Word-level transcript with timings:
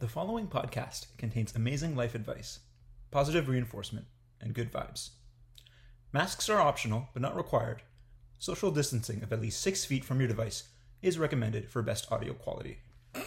The 0.00 0.08
following 0.08 0.46
podcast 0.46 1.14
contains 1.18 1.54
amazing 1.54 1.94
life 1.94 2.14
advice, 2.14 2.60
positive 3.10 3.50
reinforcement, 3.50 4.06
and 4.40 4.54
good 4.54 4.72
vibes. 4.72 5.10
Masks 6.10 6.48
are 6.48 6.58
optional 6.58 7.10
but 7.12 7.20
not 7.20 7.36
required. 7.36 7.82
Social 8.38 8.70
distancing 8.70 9.22
of 9.22 9.30
at 9.30 9.42
least 9.42 9.60
six 9.60 9.84
feet 9.84 10.02
from 10.02 10.18
your 10.18 10.26
device 10.26 10.70
is 11.02 11.18
recommended 11.18 11.68
for 11.68 11.82
best 11.82 12.10
audio 12.10 12.32
quality. 12.32 12.78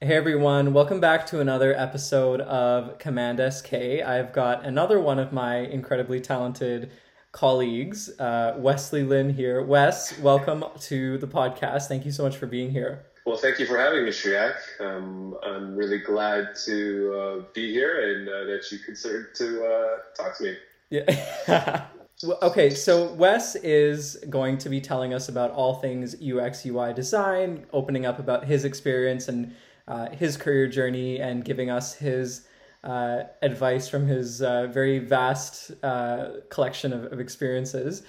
Hey 0.00 0.16
everyone, 0.16 0.72
welcome 0.72 1.00
back 1.00 1.26
to 1.26 1.40
another 1.40 1.74
episode 1.76 2.40
of 2.40 2.98
Command 2.98 3.40
SK. 3.52 3.74
I've 3.74 4.32
got 4.32 4.64
another 4.64 5.00
one 5.00 5.18
of 5.20 5.32
my 5.32 5.58
incredibly 5.58 6.20
talented 6.20 6.92
colleagues, 7.32 8.10
uh, 8.20 8.54
Wesley 8.58 9.02
Lyn 9.04 9.30
here. 9.30 9.60
Wes, 9.62 10.18
welcome 10.20 10.64
to 10.82 11.18
the 11.18 11.28
podcast. 11.28 11.86
Thank 11.86 12.04
you 12.04 12.12
so 12.12 12.24
much 12.24 12.36
for 12.36 12.46
being 12.46 12.70
here. 12.70 13.06
Well, 13.24 13.36
thank 13.36 13.60
you 13.60 13.66
for 13.66 13.78
having 13.78 14.04
me, 14.04 14.10
Shriak. 14.10 14.56
Um, 14.80 15.36
I'm 15.44 15.76
really 15.76 15.98
glad 15.98 16.56
to 16.64 17.14
uh, 17.14 17.44
be 17.54 17.72
here 17.72 18.10
and 18.10 18.28
uh, 18.28 18.44
that 18.52 18.72
you 18.72 18.78
considered 18.78 19.34
to 19.36 19.64
uh, 19.64 19.96
talk 20.20 20.36
to 20.38 20.44
me. 20.44 20.56
Yeah. 20.90 21.86
okay, 22.42 22.70
so 22.70 23.12
Wes 23.14 23.54
is 23.56 24.16
going 24.28 24.58
to 24.58 24.68
be 24.68 24.80
telling 24.80 25.14
us 25.14 25.28
about 25.28 25.52
all 25.52 25.74
things 25.76 26.16
UX 26.20 26.66
UI 26.66 26.92
design, 26.92 27.64
opening 27.72 28.06
up 28.06 28.18
about 28.18 28.44
his 28.44 28.64
experience 28.64 29.28
and 29.28 29.54
uh, 29.86 30.10
his 30.10 30.36
career 30.36 30.66
journey, 30.66 31.20
and 31.20 31.44
giving 31.44 31.70
us 31.70 31.94
his 31.94 32.46
uh, 32.84 33.22
advice 33.42 33.88
from 33.88 34.06
his 34.06 34.42
uh, 34.42 34.66
very 34.66 34.98
vast 34.98 35.70
uh, 35.84 36.40
collection 36.50 36.92
of, 36.92 37.12
of 37.12 37.20
experiences. 37.20 38.02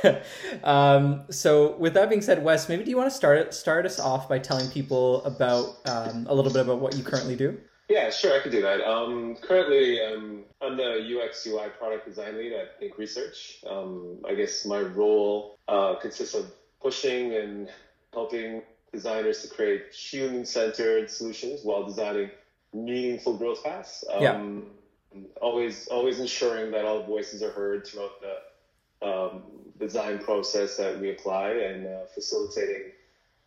um, 0.64 1.24
so, 1.30 1.76
with 1.76 1.94
that 1.94 2.08
being 2.08 2.20
said, 2.20 2.44
Wes, 2.44 2.68
maybe 2.68 2.84
do 2.84 2.90
you 2.90 2.96
want 2.96 3.10
to 3.10 3.16
start 3.16 3.54
start 3.54 3.86
us 3.86 3.98
off 3.98 4.28
by 4.28 4.38
telling 4.38 4.68
people 4.70 5.24
about 5.24 5.76
um, 5.86 6.26
a 6.28 6.34
little 6.34 6.52
bit 6.52 6.62
about 6.62 6.80
what 6.80 6.96
you 6.96 7.02
currently 7.02 7.36
do? 7.36 7.58
Yeah, 7.88 8.10
sure, 8.10 8.38
I 8.38 8.42
can 8.42 8.52
do 8.52 8.62
that. 8.62 8.80
Um, 8.80 9.36
currently, 9.42 10.00
um, 10.00 10.44
I'm 10.60 10.76
the 10.76 11.20
UX 11.20 11.46
UI 11.46 11.68
product 11.78 12.06
design 12.06 12.36
lead 12.38 12.52
at 12.52 12.78
Think 12.78 12.96
Research. 12.96 13.62
Um, 13.68 14.18
I 14.28 14.34
guess 14.34 14.64
my 14.64 14.80
role 14.80 15.58
uh, 15.68 15.96
consists 15.96 16.34
of 16.34 16.52
pushing 16.80 17.34
and 17.34 17.68
helping 18.12 18.62
designers 18.92 19.42
to 19.42 19.48
create 19.48 19.92
human 19.92 20.44
centered 20.44 21.10
solutions 21.10 21.60
while 21.64 21.84
designing 21.84 22.30
meaningful 22.72 23.36
growth 23.36 23.62
paths. 23.62 24.04
Um, 24.12 24.22
yeah. 24.22 25.20
Always, 25.42 25.88
always 25.88 26.20
ensuring 26.20 26.70
that 26.70 26.84
all 26.86 27.02
voices 27.02 27.42
are 27.42 27.50
heard 27.50 27.86
throughout 27.86 28.12
the 28.20 29.06
um, 29.06 29.42
design 29.78 30.18
process 30.18 30.76
that 30.76 30.98
we 30.98 31.10
apply 31.10 31.50
and 31.50 31.86
uh, 31.86 32.06
facilitating 32.14 32.92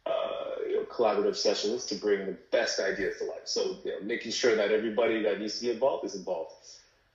uh, 0.06 0.12
you 0.68 0.76
know, 0.76 0.84
collaborative 0.84 1.36
sessions 1.36 1.86
to 1.88 1.96
bring 1.96 2.26
the 2.28 2.38
best 2.52 2.80
ideas 2.80 3.18
to 3.18 3.26
life. 3.26 3.46
So, 3.46 3.78
you 3.84 3.92
know, 3.92 4.06
making 4.06 4.32
sure 4.32 4.56
that 4.56 4.72
everybody 4.72 5.24
that 5.24 5.40
needs 5.40 5.58
to 5.58 5.66
be 5.66 5.72
involved 5.72 6.06
is 6.06 6.16
involved. 6.16 6.54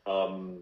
Um, 0.06 0.58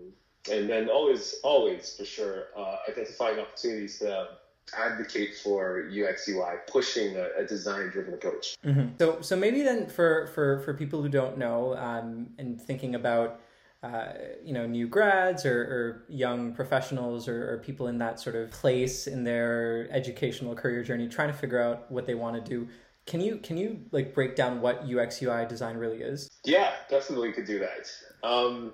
and 0.51 0.69
then 0.69 0.91
always, 0.91 1.37
always 1.43 1.95
for 1.97 2.05
sure, 2.05 2.45
uh, 2.57 2.77
identifying 2.89 3.39
opportunities 3.39 3.99
to 4.01 4.29
advocate 4.77 5.37
for 5.37 5.89
UX 5.89 6.29
UI, 6.29 6.55
pushing 6.67 7.17
a, 7.17 7.29
a 7.39 7.45
design 7.45 7.91
driven 7.91 8.15
approach. 8.15 8.57
Mm-hmm. 8.65 8.97
So, 8.99 9.21
so 9.21 9.37
maybe 9.37 9.63
then 9.63 9.87
for, 9.87 10.27
for, 10.35 10.61
for 10.61 10.75
people 10.75 11.03
who 11.03 11.09
don't 11.09 11.39
know 11.39 11.77
um, 11.77 12.29
and 12.39 12.61
thinking 12.61 12.95
about 12.95 13.41
uh, 13.83 14.09
you 14.45 14.53
know 14.53 14.67
new 14.67 14.89
grads 14.89 15.47
or, 15.47 15.61
or 15.61 16.05
young 16.09 16.53
professionals 16.53 17.29
or, 17.29 17.53
or, 17.53 17.59
people 17.59 17.87
in 17.87 17.99
that 17.99 18.19
sort 18.19 18.35
of 18.35 18.51
place 18.51 19.07
in 19.07 19.23
their 19.23 19.87
educational 19.93 20.53
career 20.53 20.83
journey 20.83 21.07
trying 21.07 21.29
to 21.29 21.35
figure 21.37 21.63
out 21.63 21.89
what 21.89 22.05
they 22.05 22.17
want 22.17 22.35
to 22.35 22.51
do 22.51 22.69
can 23.07 23.21
you 23.21 23.37
can 23.37 23.57
you 23.57 23.81
like 23.93 24.13
break 24.13 24.35
down 24.35 24.61
what 24.61 24.83
ux 24.93 25.23
ui 25.23 25.47
design 25.47 25.77
really 25.77 25.99
is 25.99 26.29
yeah 26.45 26.73
definitely 26.91 27.31
could 27.31 27.47
do 27.47 27.61
that 27.61 27.89
um, 28.25 28.73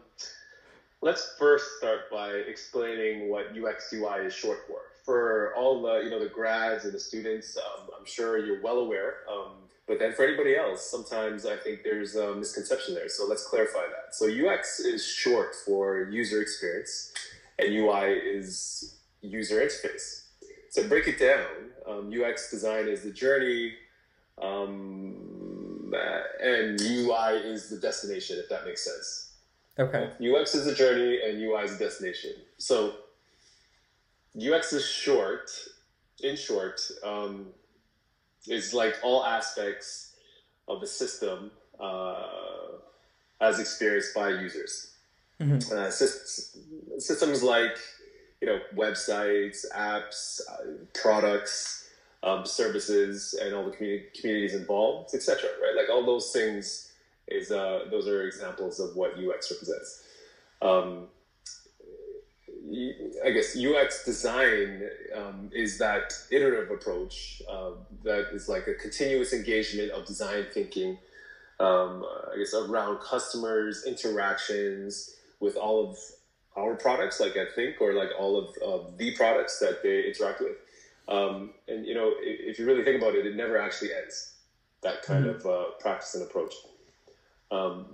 let's 1.03 1.35
first 1.39 1.67
start 1.77 2.11
by 2.11 2.31
explaining 2.31 3.29
what 3.29 3.49
ux 3.63 3.93
ui 3.93 4.25
is 4.25 4.33
short 4.33 4.61
for 4.67 4.79
for 5.05 5.55
all 5.55 5.83
the 5.83 6.03
you 6.03 6.11
know 6.11 6.19
the 6.19 6.31
grads 6.31 6.85
and 6.85 6.95
the 6.95 7.01
students, 7.01 7.57
um, 7.57 7.89
I'm 7.99 8.07
sure 8.07 8.45
you're 8.45 8.63
well 8.63 8.79
aware. 8.79 9.17
Um, 9.31 9.53
but 9.87 9.99
then 9.99 10.15
for 10.15 10.25
anybody 10.25 10.57
else, 10.57 10.91
sometimes 10.91 11.45
I 11.45 11.57
think 11.57 11.83
there's 11.85 12.17
a 12.17 12.35
misconception 12.35 12.95
there. 12.95 13.09
So 13.09 13.27
let's 13.29 13.47
clarify 13.47 13.81
that. 13.81 14.15
So 14.15 14.27
UX 14.27 14.81
is 14.81 15.07
short 15.07 15.55
for 15.55 16.09
user 16.11 16.41
experience, 16.41 17.13
and 17.59 17.73
UI 17.73 18.13
is 18.13 18.97
user 19.21 19.61
interface. 19.61 20.23
So 20.71 20.89
break 20.89 21.07
it 21.07 21.19
down. 21.19 21.71
Um, 21.87 22.11
UX 22.11 22.51
design 22.51 22.89
is 22.89 23.03
the 23.03 23.13
journey, 23.13 23.75
um, 24.41 25.93
and 26.43 26.81
UI 26.81 27.37
is 27.45 27.69
the 27.69 27.77
destination. 27.77 28.39
If 28.39 28.49
that 28.49 28.65
makes 28.65 28.83
sense. 28.83 29.33
Okay. 29.79 30.09
UX 30.23 30.55
is 30.55 30.65
the 30.65 30.75
journey, 30.75 31.21
and 31.23 31.43
UI 31.43 31.65
is 31.65 31.77
the 31.77 31.85
destination. 31.85 32.33
So 32.57 32.95
UX 34.37 34.73
is 34.73 34.87
short, 34.87 35.51
in 36.23 36.37
short, 36.37 36.81
um, 37.05 37.47
is 38.47 38.75
like 38.75 38.95
all 39.03 39.25
aspects 39.25 40.15
of 40.69 40.81
the 40.81 40.87
system 40.87 41.51
uh, 41.81 42.25
as 43.41 43.59
experienced 43.59 44.15
by 44.15 44.31
users. 44.31 44.93
Mm-hmm. 45.41 45.77
Uh, 45.77 45.91
systems, 45.91 46.57
systems 46.99 47.43
like 47.43 47.77
you 48.41 48.49
know 48.49 48.61
websites, 48.75 49.65
apps, 49.75 50.41
uh, 50.49 50.85
products, 50.95 51.89
um, 52.23 52.47
services, 52.47 53.35
and 53.41 53.55
all 53.55 53.65
the 53.65 53.71
community, 53.71 54.07
communities 54.19 54.55
involved, 54.55 55.15
etc. 55.15 55.49
Right, 55.63 55.75
like 55.77 55.91
all 55.91 56.05
those 56.05 56.31
things 56.33 56.93
is 57.29 57.51
uh, 57.51 57.87
those 57.91 58.07
are 58.09 58.27
examples 58.27 58.81
of 58.81 58.97
what 58.97 59.13
UX 59.13 59.51
represents. 59.51 60.05
Um, 60.63 61.09
I 63.25 63.31
guess 63.31 63.57
UX 63.57 64.05
design 64.05 64.89
um, 65.15 65.51
is 65.53 65.79
that 65.79 66.15
iterative 66.31 66.71
approach 66.71 67.43
uh, 67.51 67.73
that 68.05 68.29
is 68.33 68.49
like 68.49 68.67
a 68.67 68.75
continuous 68.75 69.33
engagement 69.33 69.91
of 69.91 70.07
design 70.07 70.47
thinking. 70.53 70.99
Um, 71.61 72.05
I 72.33 72.39
guess 72.39 72.55
around 72.55 73.01
customers' 73.01 73.85
interactions 73.87 75.17
with 75.41 75.57
all 75.57 75.91
of 75.91 75.99
our 76.57 76.75
products, 76.75 77.21
like 77.21 77.37
I 77.37 77.47
think, 77.55 77.81
or 77.81 77.93
like 77.93 78.11
all 78.19 78.37
of, 78.39 78.57
of 78.63 78.99
the 78.99 79.15
products 79.15 79.59
that 79.59 79.83
they 79.83 80.07
interact 80.07 80.41
with. 80.41 80.57
Um, 81.07 81.51
and 81.69 81.85
you 81.87 81.95
know, 81.95 82.13
if, 82.19 82.53
if, 82.53 82.59
you 82.59 82.67
really 82.67 82.83
think 82.83 83.01
about 83.01 83.15
it, 83.15 83.27
it 83.27 83.37
never 83.37 83.59
actually 83.59 83.93
ends. 83.93 84.35
That 84.83 85.03
kind 85.03 85.27
mm-hmm. 85.27 85.47
of 85.47 85.47
uh, 85.47 85.65
practice 85.81 86.15
and 86.15 86.25
approach 86.25 86.55
um, 87.55 87.87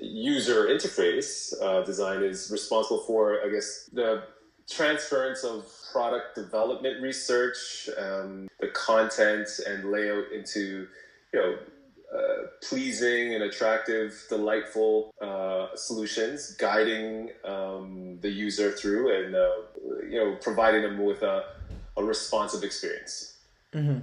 user 0.00 0.66
interface 0.66 1.52
uh, 1.62 1.82
design 1.82 2.22
is 2.22 2.50
responsible 2.50 3.00
for, 3.00 3.40
I 3.44 3.48
guess, 3.50 3.88
the 3.92 4.24
transference 4.68 5.44
of 5.44 5.64
product 5.92 6.34
development 6.34 7.02
research, 7.02 7.88
um, 7.98 8.48
the 8.60 8.68
content 8.68 9.48
and 9.66 9.90
layout 9.90 10.32
into, 10.32 10.86
you 11.32 11.40
know, 11.40 11.56
uh, 12.14 12.46
pleasing 12.62 13.34
and 13.34 13.44
attractive, 13.44 14.24
delightful 14.28 15.12
uh, 15.20 15.66
solutions, 15.74 16.52
guiding 16.52 17.30
um, 17.44 18.18
the 18.20 18.30
user 18.30 18.70
through 18.72 19.12
and 19.12 19.34
uh, 19.34 19.50
you 20.08 20.16
know 20.16 20.36
providing 20.40 20.82
them 20.82 21.04
with 21.04 21.22
a, 21.22 21.44
a 21.96 22.04
responsive 22.04 22.62
experience. 22.62 23.38
Mm-hmm. 23.74 23.98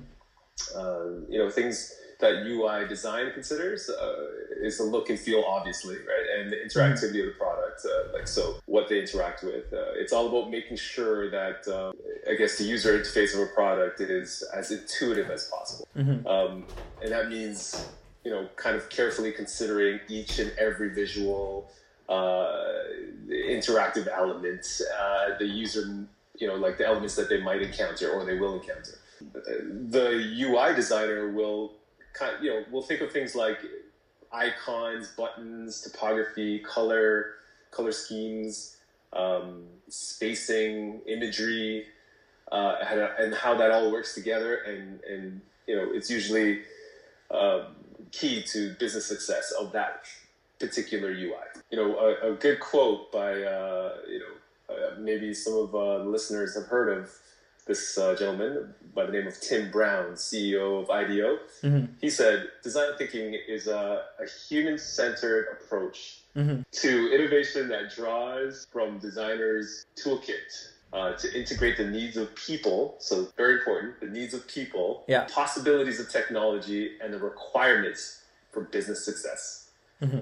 Uh, 0.77 1.25
you 1.29 1.39
know 1.39 1.49
things 1.49 1.93
that 2.23 2.45
UI 2.47 2.87
design 2.87 3.31
considers 3.33 3.89
uh, 3.89 4.27
is 4.61 4.77
the 4.77 4.83
look 4.83 5.09
and 5.09 5.19
feel, 5.19 5.43
obviously, 5.45 5.95
right, 5.95 6.39
and 6.39 6.51
the 6.51 6.55
interactivity 6.55 7.19
mm-hmm. 7.19 7.19
of 7.19 7.25
the 7.25 7.35
product. 7.37 7.85
Uh, 7.85 8.13
like 8.13 8.27
so, 8.27 8.55
what 8.65 8.87
they 8.89 8.99
interact 9.01 9.43
with. 9.43 9.71
Uh, 9.73 9.91
it's 9.95 10.13
all 10.13 10.27
about 10.27 10.49
making 10.49 10.77
sure 10.77 11.29
that 11.29 11.67
um, 11.67 11.93
I 12.29 12.35
guess 12.35 12.57
the 12.57 12.63
user 12.63 12.97
interface 12.97 13.33
of 13.33 13.41
a 13.41 13.51
product 13.53 14.01
is 14.01 14.43
as 14.55 14.71
intuitive 14.71 15.29
as 15.29 15.49
possible, 15.49 15.87
mm-hmm. 15.95 16.25
um, 16.25 16.65
and 17.01 17.11
that 17.11 17.29
means 17.29 17.87
you 18.23 18.31
know 18.31 18.47
kind 18.55 18.75
of 18.75 18.89
carefully 18.89 19.31
considering 19.31 19.99
each 20.07 20.39
and 20.39 20.51
every 20.57 20.89
visual 20.89 21.69
uh, 22.09 22.83
interactive 23.29 24.07
element, 24.07 24.65
uh, 24.99 25.37
the 25.39 25.45
user, 25.45 26.05
you 26.37 26.47
know, 26.47 26.55
like 26.55 26.77
the 26.77 26.85
elements 26.85 27.15
that 27.15 27.29
they 27.29 27.41
might 27.41 27.61
encounter 27.61 28.09
or 28.11 28.25
they 28.25 28.37
will 28.37 28.55
encounter. 28.55 28.97
The 29.21 30.21
UI 30.41 30.75
designer 30.75 31.31
will 31.31 31.73
kind 32.13 32.35
of, 32.35 32.43
you 32.43 32.49
know, 32.49 32.63
we'll 32.71 32.81
think 32.81 33.01
of 33.01 33.11
things 33.11 33.35
like 33.35 33.59
icons, 34.31 35.09
buttons, 35.17 35.81
typography, 35.81 36.59
color, 36.59 37.35
color 37.71 37.91
schemes, 37.91 38.77
um, 39.13 39.65
spacing, 39.89 41.01
imagery, 41.07 41.85
uh, 42.51 42.75
and 43.19 43.33
how 43.33 43.55
that 43.55 43.71
all 43.71 43.91
works 43.91 44.15
together. 44.15 44.57
And, 44.57 45.03
and 45.03 45.41
you 45.67 45.75
know, 45.75 45.91
it's 45.93 46.09
usually 46.09 46.61
uh, 47.31 47.65
key 48.11 48.43
to 48.43 48.73
business 48.79 49.05
success 49.05 49.51
of 49.59 49.71
that 49.73 50.05
particular 50.59 51.09
UI. 51.11 51.33
You 51.71 51.77
know, 51.77 51.97
a, 51.97 52.31
a 52.31 52.35
good 52.35 52.59
quote 52.59 53.11
by, 53.11 53.43
uh, 53.43 53.95
you 54.07 54.19
know, 54.19 54.75
uh, 54.75 54.95
maybe 54.99 55.33
some 55.33 55.53
of 55.53 55.75
uh, 55.75 55.99
the 55.99 56.09
listeners 56.09 56.55
have 56.55 56.65
heard 56.65 56.97
of 56.97 57.11
this 57.65 57.97
uh, 57.97 58.15
gentleman 58.15 58.73
by 58.93 59.05
the 59.05 59.11
name 59.11 59.27
of 59.27 59.39
Tim 59.39 59.71
Brown, 59.71 60.13
CEO 60.13 60.81
of 60.83 60.89
IDEO. 60.89 61.37
Mm-hmm. 61.63 61.85
He 62.01 62.09
said, 62.09 62.47
design 62.63 62.89
thinking 62.97 63.35
is 63.47 63.67
a, 63.67 64.03
a 64.19 64.25
human 64.47 64.77
centered 64.77 65.47
approach 65.51 66.19
Mm-hmm. 66.35 66.63
to 66.71 67.13
innovation 67.13 67.67
that 67.69 67.93
draws 67.95 68.65
from 68.73 68.97
designers' 68.97 69.85
toolkit. 69.95 70.69
Uh, 70.91 71.13
to 71.13 71.31
integrate 71.39 71.77
the 71.77 71.85
needs 71.85 72.17
of 72.17 72.33
people, 72.35 72.95
so 72.97 73.27
very 73.37 73.59
important, 73.59 73.99
the 73.99 74.07
needs 74.07 74.33
of 74.33 74.47
people, 74.47 75.03
Yeah. 75.07 75.27
possibilities 75.31 75.99
of 75.99 76.09
technology, 76.09 76.93
and 77.03 77.13
the 77.13 77.19
requirements 77.19 78.23
for 78.51 78.61
business 78.61 79.05
success. 79.05 79.69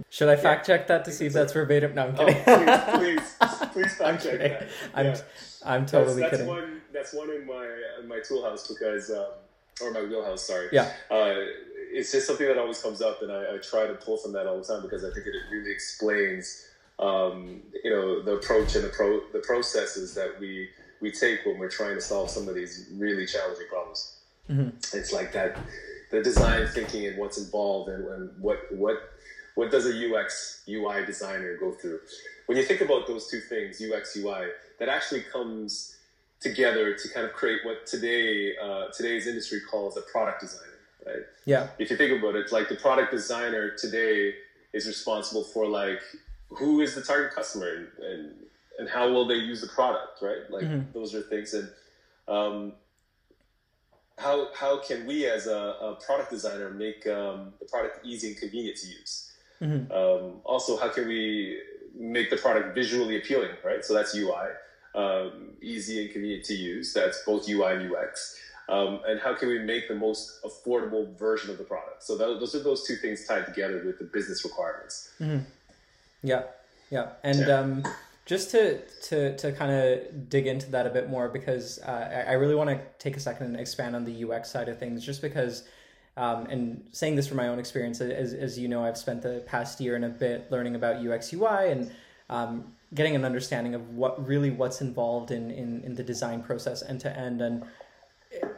Should 0.10 0.28
I 0.28 0.36
fact 0.36 0.68
check 0.68 0.88
that 0.88 1.06
to 1.06 1.12
see 1.14 1.28
if 1.28 1.34
that's 1.34 1.54
verbatim? 1.54 1.96
No, 1.96 2.08
I'm 2.10 2.16
Oh, 2.20 2.26
kidding. 2.26 2.44
please, 3.00 3.36
please, 3.40 3.70
please 3.72 4.02
I'm 4.02 4.18
fact 4.18 4.24
check 4.24 4.32
kidding. 4.34 4.52
that. 4.52 4.68
I'm, 4.94 5.06
Yeah. 5.06 5.18
I'm 5.66 5.82
That's, 5.82 5.92
totally 5.94 6.22
that's 6.24 6.32
kidding. 6.32 6.48
one. 6.48 6.81
That's 6.94 7.14
one 7.14 7.30
in 7.30 7.46
my 7.46 7.68
in 8.00 8.08
my 8.08 8.20
toolhouse 8.20 8.68
because, 8.68 9.10
um, 9.10 9.28
or 9.82 9.92
my 9.92 10.02
wheelhouse. 10.02 10.44
Sorry. 10.44 10.70
Yeah. 10.72 10.92
Uh, 11.10 11.36
it's 11.94 12.12
just 12.12 12.28
something 12.28 12.48
that 12.48 12.58
always 12.58 12.82
comes 12.82 13.02
up, 13.02 13.22
and 13.22 13.32
I, 13.32 13.56
I 13.56 13.58
try 13.58 13.86
to 13.86 13.94
pull 13.96 14.18
from 14.18 14.34
that 14.34 14.48
all 14.48 14.58
the 14.58 14.64
time 14.64 14.82
because 14.82 15.04
I 15.04 15.10
think 15.14 15.28
it 15.28 15.34
really 15.52 15.72
explains, 15.72 16.66
um, 17.00 17.62
you 17.84 17.92
know, 17.92 18.22
the 18.22 18.34
approach 18.36 18.76
and 18.76 18.84
the 18.84 18.90
pro 18.90 19.20
the 19.34 19.40
processes 19.40 20.16
that 20.16 20.40
we 20.40 20.70
we 21.02 21.12
take 21.12 21.46
when 21.46 21.58
we're 21.58 21.70
trying 21.70 21.96
to 21.96 22.02
solve 22.02 22.30
some 22.30 22.48
of 22.48 22.56
these 22.56 22.90
really 22.94 23.26
challenging 23.26 23.68
problems. 23.70 24.20
Mm-hmm. 24.50 24.98
It's 24.98 25.12
like 25.12 25.34
that, 25.34 25.58
the 26.12 26.22
design 26.22 26.68
thinking 26.68 27.08
and 27.08 27.18
what's 27.18 27.38
involved, 27.38 27.90
and, 27.90 28.08
and 28.08 28.42
what 28.42 28.60
what 28.72 28.98
what 29.56 29.72
does 29.72 29.86
a 29.86 30.16
UX 30.16 30.64
UI 30.70 31.06
designer 31.06 31.58
go 31.58 31.72
through? 31.74 32.00
When 32.46 32.58
you 32.58 32.64
think 32.64 32.82
about 32.82 33.08
those 33.08 33.30
two 33.30 33.40
things, 33.40 33.82
UX 33.82 34.16
UI, 34.18 34.48
that 34.80 34.90
actually 34.90 35.22
comes 35.22 35.98
together 36.52 36.94
to 36.96 37.10
kind 37.10 37.26
of 37.26 37.34
create 37.34 37.60
what 37.64 37.86
today 37.86 38.54
uh, 38.62 38.88
today's 38.96 39.28
industry 39.28 39.62
calls 39.70 39.96
a 39.96 40.02
product 40.02 40.42
designer, 40.42 40.80
right? 41.06 41.24
Yeah. 41.46 41.68
If 41.80 41.90
you 41.92 41.98
think 41.98 42.12
about 42.20 42.36
it, 42.36 42.40
it's 42.40 42.52
like 42.52 42.68
the 42.68 42.76
product 42.76 43.12
designer 43.12 43.72
today 43.78 44.34
is 44.74 44.88
responsible 44.88 45.44
for 45.44 45.68
like 45.68 46.02
who 46.50 46.82
is 46.82 46.96
the 46.96 47.02
target 47.02 47.34
customer 47.34 47.68
and 47.68 47.88
and, 48.04 48.36
and 48.80 48.90
how 48.90 49.08
will 49.10 49.28
they 49.28 49.36
use 49.36 49.62
the 49.62 49.68
product, 49.68 50.22
right? 50.22 50.50
Like 50.50 50.64
Mhm. 50.64 50.92
those 50.94 51.14
are 51.16 51.22
things 51.22 51.54
and 51.54 51.70
um, 52.28 52.74
how 54.18 54.50
how 54.54 54.80
can 54.82 55.06
we 55.06 55.26
as 55.28 55.48
a, 55.48 55.76
a 55.82 55.98
product 56.06 56.32
designer 56.32 56.70
make 56.72 57.06
um, 57.08 57.54
the 57.60 57.66
product 57.66 58.06
easy 58.06 58.30
and 58.30 58.38
convenient 58.38 58.78
to 58.78 58.88
use? 58.88 59.32
Mhm. 59.62 59.92
Um, 59.92 60.42
also, 60.44 60.76
how 60.78 60.90
can 60.90 61.08
we 61.08 61.60
make 61.94 62.30
the 62.32 62.38
product 62.38 62.74
visually 62.74 63.18
appealing, 63.18 63.52
right? 63.64 63.84
So 63.86 63.94
that's 63.94 64.16
UI, 64.16 64.48
um, 64.96 65.52
easy 65.62 66.04
and 66.04 66.12
convenient 66.12 66.46
to 66.46 66.54
use. 66.54 66.94
That's 66.94 67.22
both 67.26 67.48
UI 67.50 67.74
and 67.76 67.92
UX. 67.96 68.38
Um, 68.70 69.02
and 69.06 69.20
how 69.20 69.34
can 69.34 69.50
we 69.50 69.60
make 69.60 69.88
the 69.88 69.96
most 69.96 70.42
affordable 70.44 71.18
version 71.18 71.50
of 71.50 71.58
the 71.58 71.64
product? 71.64 72.04
So 72.04 72.18
tho- 72.18 72.40
those 72.40 72.56
are 72.56 72.64
those 72.64 72.86
two 72.88 72.96
things 72.96 73.26
tied 73.28 73.46
together 73.46 73.82
with 73.86 74.00
the 74.00 74.06
business 74.06 74.44
requirements. 74.46 75.10
Yeah, 76.24 76.44
yeah, 76.90 77.10
and 77.24 77.40
Yeah. 77.40 77.60
um, 77.60 77.84
just 78.26 78.52
to 78.52 78.80
to 79.10 79.36
to 79.38 79.52
kind 79.52 79.72
of 79.72 80.30
dig 80.30 80.48
into 80.48 80.70
that 80.72 80.86
a 80.86 80.90
bit 80.90 81.10
more 81.10 81.28
because 81.28 81.80
uh, 81.80 82.26
I 82.28 82.32
I 82.32 82.34
really 82.34 82.56
want 82.56 82.70
to 82.70 82.80
take 83.00 83.18
a 83.18 83.20
second 83.20 83.48
and 83.48 83.60
expand 83.60 83.96
on 83.96 84.06
the 84.06 84.24
UX 84.24 84.50
side 84.52 84.70
of 84.70 84.78
things, 84.80 85.04
just 85.06 85.22
because. 85.22 85.64
Um, 86.18 86.46
and 86.48 86.84
saying 86.92 87.16
this 87.16 87.26
from 87.26 87.38
my 87.38 87.48
own 87.48 87.58
experience, 87.58 88.02
as, 88.02 88.34
as 88.34 88.60
you 88.60 88.68
know, 88.68 88.84
I've 88.84 88.98
spent 88.98 89.22
the 89.22 89.42
past 89.48 89.80
year 89.80 89.96
and 89.96 90.04
a 90.04 90.10
bit 90.10 90.52
learning 90.52 90.76
about 90.76 90.98
UX 90.98 91.32
UI 91.32 91.72
and 91.72 91.90
um, 92.30 92.74
getting 92.94 93.16
an 93.16 93.24
understanding 93.24 93.74
of 93.74 93.96
what 93.96 94.26
really 94.28 94.50
what's 94.50 94.82
involved 94.82 95.32
in, 95.32 95.50
in, 95.52 95.82
in 95.84 95.96
the 95.96 96.04
design 96.04 96.44
process 96.44 96.84
end 96.84 97.00
to 97.02 97.18
end. 97.18 97.42
And 97.42 97.64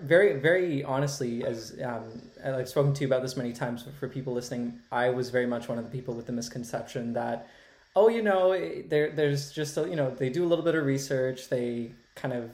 very, 0.02 0.40
very 0.40 0.84
honestly, 0.84 1.44
as 1.46 1.80
um, 1.84 2.22
I've 2.44 2.70
spoken 2.70 2.94
to 2.94 3.02
you 3.02 3.08
about 3.08 3.22
this 3.22 3.38
many 3.38 3.54
times 3.54 3.86
for 4.00 4.08
people 4.08 4.34
listening, 4.34 4.80
I 4.92 5.10
was 5.10 5.30
very 5.30 5.46
much 5.46 5.68
one 5.68 5.78
of 5.78 5.84
the 5.84 5.90
people 5.90 6.14
with 6.14 6.26
the 6.26 6.32
misconception 6.32 7.14
that, 7.14 7.48
oh, 7.96 8.10
you 8.10 8.22
know, 8.22 8.52
there, 8.88 9.12
there's 9.12 9.52
just, 9.52 9.78
a, 9.78 9.88
you 9.88 9.96
know, 9.96 10.10
they 10.10 10.30
do 10.30 10.44
a 10.44 10.48
little 10.48 10.66
bit 10.66 10.76
of 10.76 10.86
research, 10.86 11.50
they 11.50 11.92
kind 12.16 12.34
of 12.34 12.52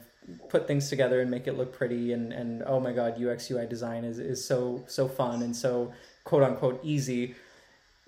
put 0.48 0.66
things 0.66 0.88
together 0.88 1.20
and 1.20 1.30
make 1.30 1.46
it 1.46 1.56
look 1.56 1.72
pretty, 1.72 2.12
and, 2.12 2.32
and 2.32 2.62
oh 2.66 2.78
my 2.78 2.92
God, 2.92 3.22
UX 3.22 3.50
UI 3.50 3.66
design 3.66 4.04
is, 4.04 4.18
is 4.18 4.44
so, 4.44 4.84
so 4.86 5.08
fun 5.08 5.42
and 5.42 5.54
so 5.56 5.92
quote 6.24 6.42
unquote 6.42 6.80
easy. 6.82 7.34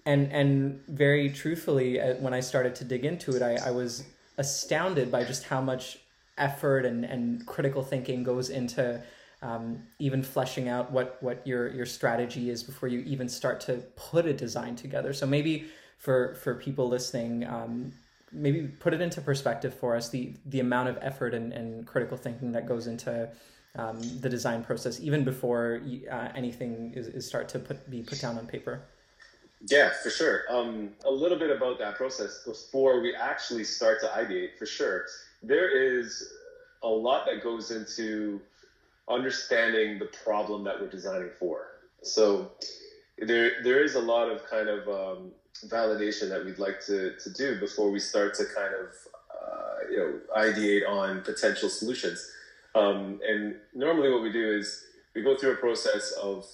And, 0.05 0.33
and 0.33 0.83
very 0.89 1.31
truthfully, 1.31 2.01
uh, 2.01 2.15
when 2.15 2.35
I 2.35 2.41
started 2.41 2.75
to 2.77 2.85
dig 2.85 3.05
into 3.05 3.37
it, 3.37 3.43
I, 3.43 3.69
I 3.69 3.71
was 3.71 4.05
astounded 4.37 5.13
by 5.13 5.25
just 5.25 5.45
how 5.45 5.61
much 5.61 5.99
effort 6.39 6.85
and, 6.85 7.05
and 7.05 7.47
critical 7.47 7.83
thinking 7.83 8.25
goes 8.25 8.51
into 8.51 9.03
um, 9.43 9.83
even 9.99 10.23
fleshing 10.23 10.69
out 10.69 10.91
what, 10.91 11.19
what 11.21 11.47
your, 11.47 11.69
your 11.69 11.87
strategy 11.87 12.51
is 12.51 12.63
before 12.63 12.89
you 12.89 13.01
even 13.01 13.29
start 13.29 13.61
to 13.61 13.75
put 13.97 14.27
a 14.27 14.33
design 14.33 14.77
together. 14.77 15.13
So 15.13 15.27
maybe 15.27 15.67
for, 15.99 16.35
for 16.37 16.55
people 16.55 16.89
listening, 16.89 17.47
um, 17.47 17.93
maybe 18.33 18.69
put 18.69 18.95
it 18.95 19.01
into 19.01 19.21
perspective 19.21 19.75
for 19.75 19.95
us, 19.97 20.09
the, 20.09 20.35
the 20.47 20.61
amount 20.61 20.89
of 20.89 20.99
effort 21.01 21.35
and, 21.35 21.53
and 21.53 21.87
critical 21.87 22.17
thinking 22.17 22.53
that 22.53 22.67
goes 22.67 22.87
into 22.87 23.29
um, 23.77 24.01
the 24.21 24.29
design 24.29 24.63
process, 24.63 25.01
even 25.01 25.25
before 25.25 25.81
uh, 26.11 26.29
anything 26.35 26.93
is, 26.95 27.09
is 27.09 27.27
start 27.27 27.49
to 27.51 27.59
put, 27.59 27.91
be 27.91 28.03
put 28.03 28.21
down 28.21 28.39
on 28.39 28.47
paper. 28.47 28.83
Yeah, 29.69 29.91
for 30.03 30.11
sure. 30.11 30.43
Um, 30.51 30.91
a 31.05 31.11
little 31.11 31.39
bit 31.39 31.51
about 31.51 31.79
that 31.79 31.95
process 31.95 32.43
before 32.45 33.01
we 33.01 33.15
actually 33.15 33.65
start 33.65 34.01
to 34.01 34.09
ideate, 34.09 34.59
for 34.59 34.67
sure. 34.67 35.07
There 35.43 35.71
is 35.71 36.33
a 36.83 36.89
lot 36.89 37.27
that 37.27 37.43
goes 37.43 37.71
into 37.71 38.41
understanding 39.09 39.99
the 39.99 40.11
problem 40.25 40.65
that 40.65 40.81
we're 40.81 40.91
designing 40.91 41.31
for. 41.39 41.67
So 42.03 42.51
there, 43.19 43.63
there 43.63 43.85
is 43.85 43.95
a 43.95 44.01
lot 44.01 44.29
of 44.29 44.45
kind 44.49 44.69
of 44.69 44.89
um, 44.89 45.31
validation 45.67 46.29
that 46.31 46.45
we'd 46.45 46.59
like 46.59 46.85
to, 46.87 47.17
to 47.17 47.33
do 47.33 47.61
before 47.61 47.91
we 47.91 48.01
start 48.01 48.35
to 48.35 48.45
kind 48.47 48.75
of, 48.75 48.89
uh, 49.31 49.91
you 49.91 49.97
know, 49.97 50.21
ideate 50.37 50.89
on 50.89 51.21
potential 51.21 51.69
solutions. 51.69 52.29
Um, 52.75 53.21
and 53.29 53.57
normally 53.75 54.11
what 54.11 54.23
we 54.23 54.33
do 54.33 54.57
is 54.59 54.85
we 55.15 55.23
go 55.23 55.37
through 55.37 55.53
a 55.53 55.57
process 55.57 56.13
of 56.21 56.47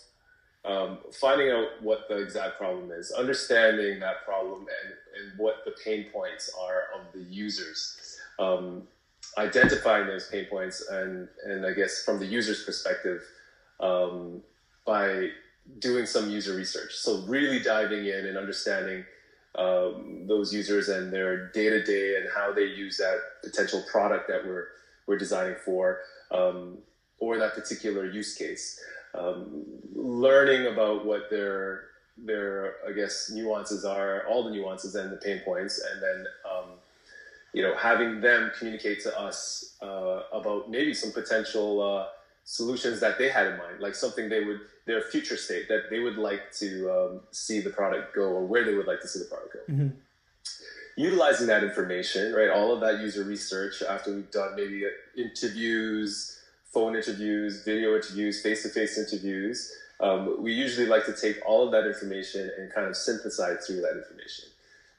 um, 0.69 0.99
finding 1.13 1.51
out 1.51 1.83
what 1.83 2.09
the 2.09 2.19
exact 2.19 2.59
problem 2.59 2.91
is, 2.93 3.11
understanding 3.13 3.99
that 4.01 4.25
problem 4.25 4.61
and, 4.61 4.95
and 5.19 5.39
what 5.39 5.65
the 5.65 5.75
pain 5.83 6.07
points 6.13 6.51
are 6.61 6.89
of 6.95 7.13
the 7.15 7.23
users, 7.33 8.19
um, 8.39 8.83
identifying 9.39 10.07
those 10.07 10.29
pain 10.29 10.45
points, 10.45 10.87
and, 10.91 11.27
and 11.45 11.65
I 11.65 11.73
guess 11.73 12.05
from 12.05 12.19
the 12.19 12.27
user's 12.27 12.65
perspective, 12.65 13.23
um, 13.81 14.43
by 14.87 15.31
doing 15.79 16.05
some 16.05 16.31
user 16.31 16.55
research. 16.55 16.95
So, 16.97 17.23
really 17.27 17.61
diving 17.61 18.07
in 18.07 18.27
and 18.27 18.37
understanding 18.37 19.05
um, 19.55 20.25
those 20.27 20.53
users 20.53 20.91
and 20.91 21.11
their 21.11 21.49
day 21.49 21.71
to 21.71 21.83
day 21.83 22.17
and 22.17 22.29
how 22.35 22.53
they 22.53 22.65
use 22.65 22.99
that 22.99 23.19
potential 23.43 23.83
product 23.91 24.29
that 24.29 24.47
we're, 24.47 24.67
we're 25.07 25.19
designing 25.19 25.57
for, 25.65 26.01
um, 26.31 26.79
or 27.21 27.39
that 27.39 27.55
particular 27.55 28.11
use 28.11 28.35
case 28.35 28.81
um, 29.15 29.65
learning 29.95 30.67
about 30.73 31.05
what 31.05 31.31
their 31.31 31.85
their 32.17 32.75
I 32.87 32.93
guess 32.93 33.31
nuances 33.31 33.85
are, 33.85 34.27
all 34.27 34.45
the 34.45 34.51
nuances 34.51 34.95
and 34.95 35.13
the 35.13 35.17
pain 35.17 35.41
points, 35.45 35.81
and 35.81 36.03
then 36.03 36.27
um, 36.51 36.71
you 37.53 37.63
know 37.63 37.77
having 37.77 38.21
them 38.21 38.51
communicate 38.59 39.03
to 39.03 39.19
us 39.19 39.77
uh, 39.83 40.23
about 40.33 40.71
maybe 40.71 40.95
some 40.95 41.13
potential 41.13 41.81
uh, 41.83 42.07
solutions 42.45 43.01
that 43.01 43.19
they 43.19 43.29
had 43.29 43.47
in 43.47 43.59
mind, 43.59 43.81
like 43.81 43.95
something 43.95 44.29
they 44.29 44.45
would 44.45 44.61
their 44.87 45.03
future 45.03 45.37
state 45.37 45.69
that 45.69 45.91
they 45.91 46.01
would 46.01 46.17
like 46.17 46.51
to 46.53 46.91
um, 46.91 47.21
see 47.31 47.61
the 47.61 47.71
product 47.71 48.15
go, 48.15 48.23
or 48.23 48.47
where 48.47 48.65
they 48.65 48.75
would 48.75 48.87
like 48.87 49.01
to 49.01 49.09
see 49.09 49.19
the 49.19 49.27
product 49.27 49.55
go. 49.55 49.73
Mm-hmm. 49.73 49.89
Utilizing 50.97 51.47
that 51.47 51.63
information, 51.63 52.33
right? 52.33 52.51
All 52.51 52.75
of 52.75 52.81
that 52.81 52.99
user 53.01 53.23
research 53.23 53.83
after 53.83 54.13
we've 54.13 54.31
done 54.33 54.57
maybe 54.57 54.85
interviews 55.17 56.38
phone 56.73 56.97
interviews, 56.97 57.65
video 57.65 57.97
interviews, 57.97 58.43
face 58.43 58.63
to 58.63 58.69
face 58.69 58.99
interviews. 58.99 59.73
Um, 60.01 60.43
we 60.43 60.53
usually 60.53 60.87
like 60.87 61.07
to 61.07 61.15
take 61.15 61.37
all 61.47 61.65
of 61.65 61.73
that 61.73 61.87
information 61.87 62.51
and 62.59 62.73
kind 62.73 62.87
of 62.87 62.97
synthesize 62.97 63.67
through 63.67 63.81
that 63.81 63.97
information, 63.97 64.45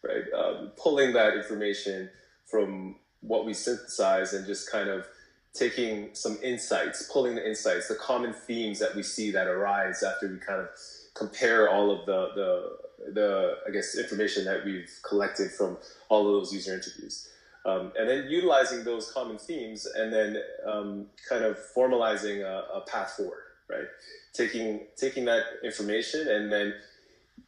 right? 0.04 0.24
Um, 0.38 0.72
pulling 0.76 1.14
that 1.14 1.36
information 1.36 2.10
from 2.46 2.96
what 3.22 3.46
we 3.46 3.54
synthesize 3.54 4.34
and 4.34 4.46
just 4.46 4.70
kind 4.70 4.90
of 4.90 5.06
taking 5.54 6.10
some 6.14 6.38
insights, 6.44 7.10
pulling 7.12 7.36
the 7.36 7.48
insights, 7.48 7.88
the 7.88 7.96
common 7.96 8.34
themes 8.34 8.80
that 8.80 8.96
we 8.96 9.04
see 9.04 9.32
that 9.32 9.48
arise 9.48 10.04
after 10.04 10.28
we 10.28 10.38
kind 10.38 10.62
of 10.62 10.70
compare 11.16 11.70
all 11.70 11.92
of 11.92 12.06
the, 12.06 12.30
the, 12.36 13.12
the 13.14 13.58
I 13.68 13.72
guess, 13.72 13.98
information 13.98 14.46
that 14.46 14.64
we've 14.66 14.92
collected 15.08 15.52
from 15.52 15.78
all 16.10 16.28
of 16.28 16.34
those 16.34 16.54
user 16.54 16.74
interviews. 16.74 17.30
Um, 17.66 17.92
and 17.98 18.10
then 18.10 18.28
utilizing 18.30 18.84
those 18.84 19.12
common 19.12 19.38
themes 19.38 19.86
and 19.86 20.13
then 20.13 20.42
um, 20.66 21.08
kind 21.28 21.44
of 21.44 21.58
formalizing 21.75 22.42
a, 22.42 22.78
a, 22.78 22.82
path 22.82 23.12
forward, 23.18 23.44
right? 23.70 23.86
Taking 24.34 24.88
taking 24.96 25.25
that 25.25 25.44
information 25.63 26.30
and 26.30 26.51
then 26.51 26.74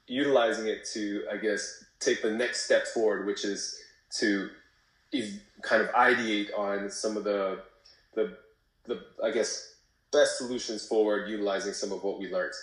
utilizing 0.08 0.68
it 0.68 0.86
to, 0.94 1.24
I 1.32 1.38
guess, 1.38 1.86
take 2.02 2.22
the 2.22 2.32
next 2.32 2.66
step 2.66 2.88
forward, 2.88 3.26
which 3.26 3.46
is 3.46 3.80
to 4.18 4.50
kind 5.62 5.82
of 5.82 5.90
ideate 5.90 6.50
on 6.58 6.90
some 6.90 7.16
of 7.16 7.24
the 7.24 7.60
the 8.16 8.38
the 8.86 9.02
I 9.24 9.32
guess 9.32 9.76
best 10.12 10.38
solutions 10.38 10.86
forward 10.86 11.30
utilizing 11.30 11.74
some 11.74 11.92
of 11.92 12.04
what 12.04 12.20
we 12.20 12.32
learned. 12.32 12.54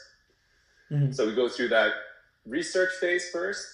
Mm-hmm. 0.90 1.12
So 1.12 1.26
we 1.26 1.34
go 1.34 1.48
through 1.48 1.68
that 1.68 1.92
research 2.46 2.90
phase 3.00 3.30
first 3.30 3.66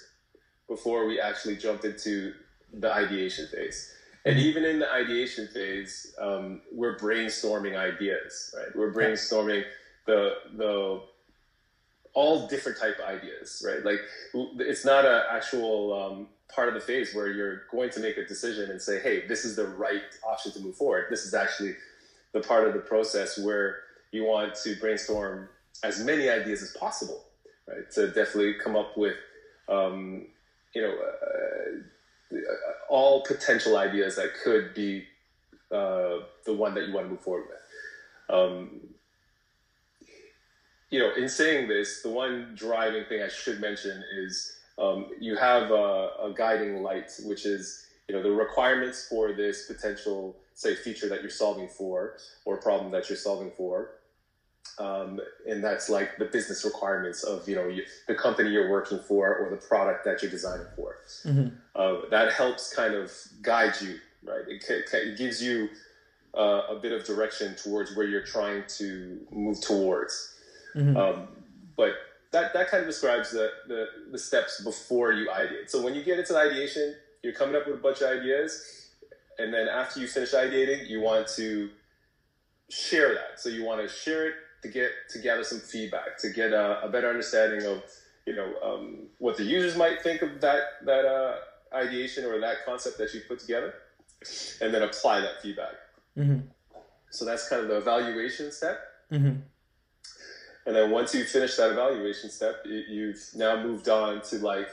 before 0.69 1.07
we 1.07 1.21
actually 1.21 1.57
jump 1.57 1.85
into 1.85 2.35
the 2.81 2.93
ideation 2.93 3.47
phase. 3.49 3.93
And 4.25 4.37
mm-hmm. 4.37 4.47
even 4.47 4.65
in 4.65 4.79
the 4.79 4.91
ideation 4.91 5.49
phase, 5.49 6.15
um, 6.19 6.63
we're 6.73 6.97
brainstorming 6.99 7.77
ideas, 7.77 8.55
right? 8.57 8.75
We're 8.75 8.93
brainstorming 8.93 9.65
the 10.07 10.35
the 10.57 11.03
all 12.15 12.47
different 12.47 12.79
type 12.79 12.99
of 12.99 13.05
ideas, 13.07 13.65
right? 13.67 13.85
Like 13.85 14.01
it's 14.61 14.85
not 14.85 15.05
an 15.05 15.23
actual 15.31 15.93
um, 15.93 16.29
part 16.55 16.69
of 16.69 16.75
the 16.75 16.81
phase 16.81 17.15
where 17.15 17.31
you're 17.31 17.63
going 17.71 17.91
to 17.91 18.01
make 18.01 18.17
a 18.17 18.25
decision 18.25 18.71
and 18.71 18.81
say, 18.81 19.01
hey, 19.01 19.27
this 19.27 19.45
is 19.45 19.57
the 19.57 19.67
right 19.67 20.03
option 20.27 20.53
to 20.53 20.61
move 20.61 20.77
forward. 20.77 21.07
This 21.11 21.25
is 21.25 21.35
actually 21.35 21.75
the 22.33 22.41
part 22.41 22.67
of 22.69 22.75
the 22.75 22.81
process 22.81 23.37
where 23.37 23.79
you 24.13 24.25
want 24.25 24.55
to 24.55 24.77
brainstorm 24.77 25.49
as 25.83 26.05
many 26.05 26.29
ideas 26.29 26.63
as 26.63 26.71
possible, 26.77 27.25
right? 27.67 27.91
To 27.93 28.07
definitely 28.07 28.55
come 28.55 28.77
up 28.77 28.97
with, 28.97 29.17
um, 29.69 30.27
you 30.75 30.83
know, 30.83 30.95
uh, 30.95 31.83
all 32.89 33.23
potential 33.23 33.77
ideas 33.77 34.17
that 34.17 34.35
could 34.43 34.75
be 34.75 35.05
uh, 35.71 36.19
the 36.45 36.53
one 36.53 36.75
that 36.75 36.87
you 36.87 36.95
want 36.95 37.07
to 37.07 37.11
move 37.11 37.21
forward 37.21 37.47
with. 37.49 38.37
Um, 38.37 38.81
you 40.91 40.99
know, 41.01 41.13
in 41.15 41.29
saying 41.29 41.69
this, 41.69 42.03
the 42.03 42.11
one 42.11 42.53
driving 42.55 43.05
thing 43.07 43.23
I 43.23 43.29
should 43.29 43.61
mention 43.61 44.03
is 44.17 44.57
um, 44.79 45.07
you 45.21 45.37
have 45.37 45.71
a, 45.71 46.11
a, 46.23 46.33
guiding 46.37 46.83
light, 46.83 47.11
which 47.25 47.47
is 47.47 47.87
you 48.09 48.15
know 48.15 48.23
the 48.23 48.31
requirements 48.31 49.09
for 49.09 49.33
this 49.33 49.67
potential, 49.67 50.37
say, 50.55 50.75
feature 50.75 51.09
that 51.09 51.21
you're 51.23 51.31
solving 51.31 51.69
for 51.69 52.15
or 52.45 52.59
problem 52.59 52.93
that 52.93 53.09
you're 53.09 53.19
solving 53.19 53.51
for. 53.57 53.91
Um, 54.79 55.21
and 55.47 55.63
that's 55.63 55.89
like 55.89 56.19
the 56.19 56.25
business 56.25 56.65
requirements 56.65 57.23
of 57.23 57.49
you 57.49 57.55
know 57.55 57.69
you, 57.69 57.85
the 58.09 58.15
company 58.15 58.51
you're 58.51 58.71
working 58.71 58.99
for 58.99 59.37
or 59.37 59.51
the 59.51 59.57
product 59.57 60.05
that 60.05 60.21
you're 60.21 60.31
designing 60.31 60.67
for. 60.75 60.97
Mm-hmm. 61.25 61.55
Uh, 61.77 62.09
that 62.11 62.33
helps 62.33 62.75
kind 62.75 62.95
of 62.95 63.13
guide 63.43 63.75
you, 63.81 63.99
right? 64.25 64.43
It, 64.49 64.65
it 64.69 65.19
gives 65.19 65.43
you 65.43 65.69
uh, 66.37 66.63
a 66.71 66.79
bit 66.81 66.93
of 66.93 67.05
direction 67.05 67.55
towards 67.55 67.95
where 67.97 68.07
you're 68.07 68.25
trying 68.25 68.65
to 68.79 69.21
move 69.31 69.61
towards. 69.61 70.35
Mm-hmm. 70.75 70.97
Um, 70.97 71.29
but 71.77 71.95
that, 72.33 72.53
that 72.53 72.69
kind 72.69 72.83
of 72.83 72.89
describes 72.89 73.31
the, 73.31 73.51
the, 73.69 73.87
the 74.11 74.19
steps 74.19 74.63
before 74.63 75.13
you 75.13 75.29
ideate. 75.29 75.71
So 75.71 75.83
when 75.83 75.95
you 75.95 76.03
get 76.03 76.19
into 76.19 76.37
ideation, 76.37 76.97
you're 77.23 77.33
coming 77.33 77.55
up 77.55 77.67
with 77.67 77.77
a 77.77 77.83
bunch 77.83 78.01
of 78.01 78.11
ideas, 78.11 78.91
and 79.39 79.55
then 79.55 79.69
after 79.69 80.01
you 80.01 80.07
finish 80.07 80.33
ideating, 80.33 80.89
you 80.89 81.01
want 81.01 81.29
to 81.37 81.71
share 82.71 83.15
that. 83.15 83.39
So 83.39 83.49
you 83.49 83.65
want 83.65 83.81
to 83.81 83.89
share 83.89 84.29
it 84.29 84.35
to 84.65 84.71
get 84.71 84.91
to 85.11 85.19
gather 85.19 85.45
some 85.45 85.61
feedback, 85.61 86.19
to 86.19 86.31
get 86.31 86.53
a, 86.53 86.83
a 86.83 86.89
better 86.89 87.11
understanding 87.11 87.67
of 87.67 87.83
you 88.27 88.35
know 88.35 88.51
um, 88.65 89.09
what 89.19 89.37
the 89.37 89.45
users 89.45 89.77
might 89.77 90.03
think 90.03 90.23
of 90.23 90.41
that 90.41 90.63
that 90.87 91.05
uh, 91.05 91.37
ideation 91.77 92.25
or 92.25 92.41
that 92.41 92.65
concept 92.65 92.97
that 92.99 93.13
you 93.13 93.21
put 93.29 93.39
together, 93.39 93.75
and 94.63 94.73
then 94.73 94.83
apply 94.83 95.21
that 95.21 95.43
feedback. 95.43 95.75
Mm-hmm. 96.17 96.47
So 97.11 97.27
that's 97.27 97.47
kind 97.49 97.63
of 97.63 97.69
the 97.69 97.77
evaluation 97.77 98.51
step. 98.51 98.81
Mm-hmm. 99.13 99.41
And 100.67 100.77
then 100.77 100.91
once 100.91 101.15
you 101.15 101.25
finish 101.25 101.57
that 101.57 101.71
evaluation 101.73 102.31
step, 102.31 102.65
you've 102.65 103.21
now 103.37 103.63
moved 103.63 103.91
on 103.91 104.23
to 104.23 104.39
like 104.39 104.69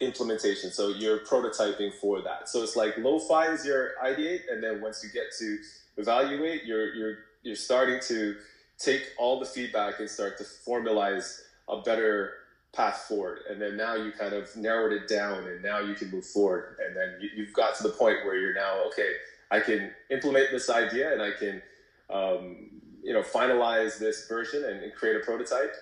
implementation. 0.00 0.70
So 0.70 0.88
you're 0.88 1.18
prototyping 1.18 1.92
for 2.00 2.22
that. 2.22 2.48
So 2.48 2.62
it's 2.62 2.76
like 2.76 2.96
lo-fi 2.96 3.52
is 3.52 3.66
your 3.66 3.90
ideate, 4.02 4.44
and 4.50 4.64
then 4.64 4.80
once 4.80 5.04
you 5.04 5.10
get 5.10 5.26
to 5.38 5.58
evaluate, 5.98 6.64
you're 6.64 6.94
you're 6.94 7.18
you're 7.42 7.56
starting 7.56 8.00
to 8.08 8.36
take 8.78 9.02
all 9.18 9.38
the 9.38 9.46
feedback 9.46 10.00
and 10.00 10.08
start 10.08 10.38
to 10.38 10.44
formalize 10.44 11.40
a 11.68 11.80
better 11.82 12.32
path 12.74 13.04
forward. 13.08 13.40
And 13.48 13.60
then 13.60 13.76
now 13.76 13.94
you 13.94 14.12
kind 14.12 14.34
of 14.34 14.54
narrowed 14.56 14.92
it 14.92 15.08
down, 15.08 15.46
and 15.46 15.62
now 15.62 15.80
you 15.80 15.94
can 15.94 16.10
move 16.10 16.26
forward. 16.26 16.76
And 16.84 16.96
then 16.96 17.16
you, 17.20 17.30
you've 17.36 17.52
got 17.52 17.76
to 17.76 17.82
the 17.82 17.90
point 17.90 18.24
where 18.24 18.36
you're 18.36 18.54
now 18.54 18.82
okay. 18.88 19.12
I 19.50 19.60
can 19.60 19.92
implement 20.10 20.50
this 20.50 20.68
idea, 20.68 21.12
and 21.12 21.22
I 21.22 21.30
can 21.38 21.62
um, 22.10 22.70
you 23.04 23.12
know 23.12 23.22
finalize 23.22 23.98
this 23.98 24.26
version 24.26 24.64
and, 24.64 24.82
and 24.82 24.92
create 24.94 25.14
a 25.14 25.20
prototype 25.20 25.74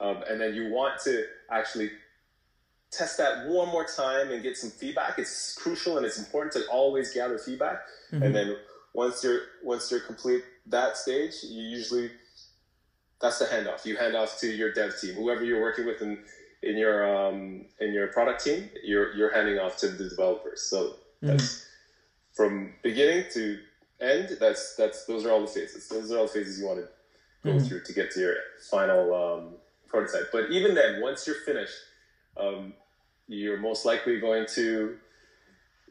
um, 0.00 0.24
and 0.28 0.40
then 0.40 0.54
you 0.54 0.70
want 0.70 0.98
to 1.02 1.24
actually 1.50 1.90
test 2.90 3.18
that 3.18 3.46
one 3.46 3.68
more 3.68 3.84
time 3.84 4.32
and 4.32 4.42
get 4.42 4.56
some 4.56 4.70
feedback 4.70 5.18
it's 5.18 5.54
crucial 5.54 5.98
and 5.98 6.06
it's 6.06 6.18
important 6.18 6.52
to 6.52 6.66
always 6.70 7.12
gather 7.12 7.38
feedback 7.38 7.82
mm-hmm. 8.10 8.22
and 8.22 8.34
then 8.34 8.56
once 8.94 9.22
you're 9.22 9.42
once 9.62 9.90
you're 9.90 10.00
complete 10.00 10.42
that 10.66 10.96
stage 10.96 11.34
you 11.44 11.62
usually 11.62 12.10
that's 13.20 13.38
the 13.38 13.44
handoff 13.46 13.84
you 13.84 13.96
hand 13.96 14.14
off 14.16 14.38
to 14.38 14.48
your 14.48 14.72
dev 14.72 14.92
team 15.00 15.14
whoever 15.14 15.44
you're 15.44 15.60
working 15.60 15.86
with 15.86 16.00
in 16.02 16.18
in 16.62 16.76
your 16.76 17.28
um, 17.28 17.64
in 17.80 17.92
your 17.92 18.08
product 18.08 18.44
team 18.44 18.68
you're 18.82 19.14
you're 19.14 19.32
handing 19.32 19.58
off 19.58 19.76
to 19.76 19.88
the 19.88 20.08
developers 20.08 20.62
so 20.62 20.84
mm-hmm. 21.22 21.28
that's 21.28 21.66
from 22.34 22.72
beginning 22.82 23.24
to 23.32 23.58
end, 24.00 24.36
that's 24.40 24.74
that's 24.76 25.04
those 25.04 25.26
are 25.26 25.30
all 25.30 25.42
the 25.42 25.46
phases. 25.46 25.88
Those 25.88 26.10
are 26.12 26.18
all 26.18 26.26
the 26.26 26.32
phases 26.32 26.58
you 26.60 26.66
want 26.66 26.80
to 26.80 26.88
go 27.44 27.56
mm-hmm. 27.56 27.66
through 27.66 27.82
to 27.82 27.92
get 27.92 28.10
to 28.12 28.20
your 28.20 28.34
final 28.70 29.14
um, 29.14 29.54
prototype. 29.88 30.30
But 30.32 30.50
even 30.50 30.74
then, 30.74 31.00
once 31.00 31.26
you're 31.26 31.36
finished, 31.46 31.74
um, 32.36 32.72
you're 33.28 33.58
most 33.58 33.84
likely 33.84 34.20
going 34.20 34.46
to 34.54 34.96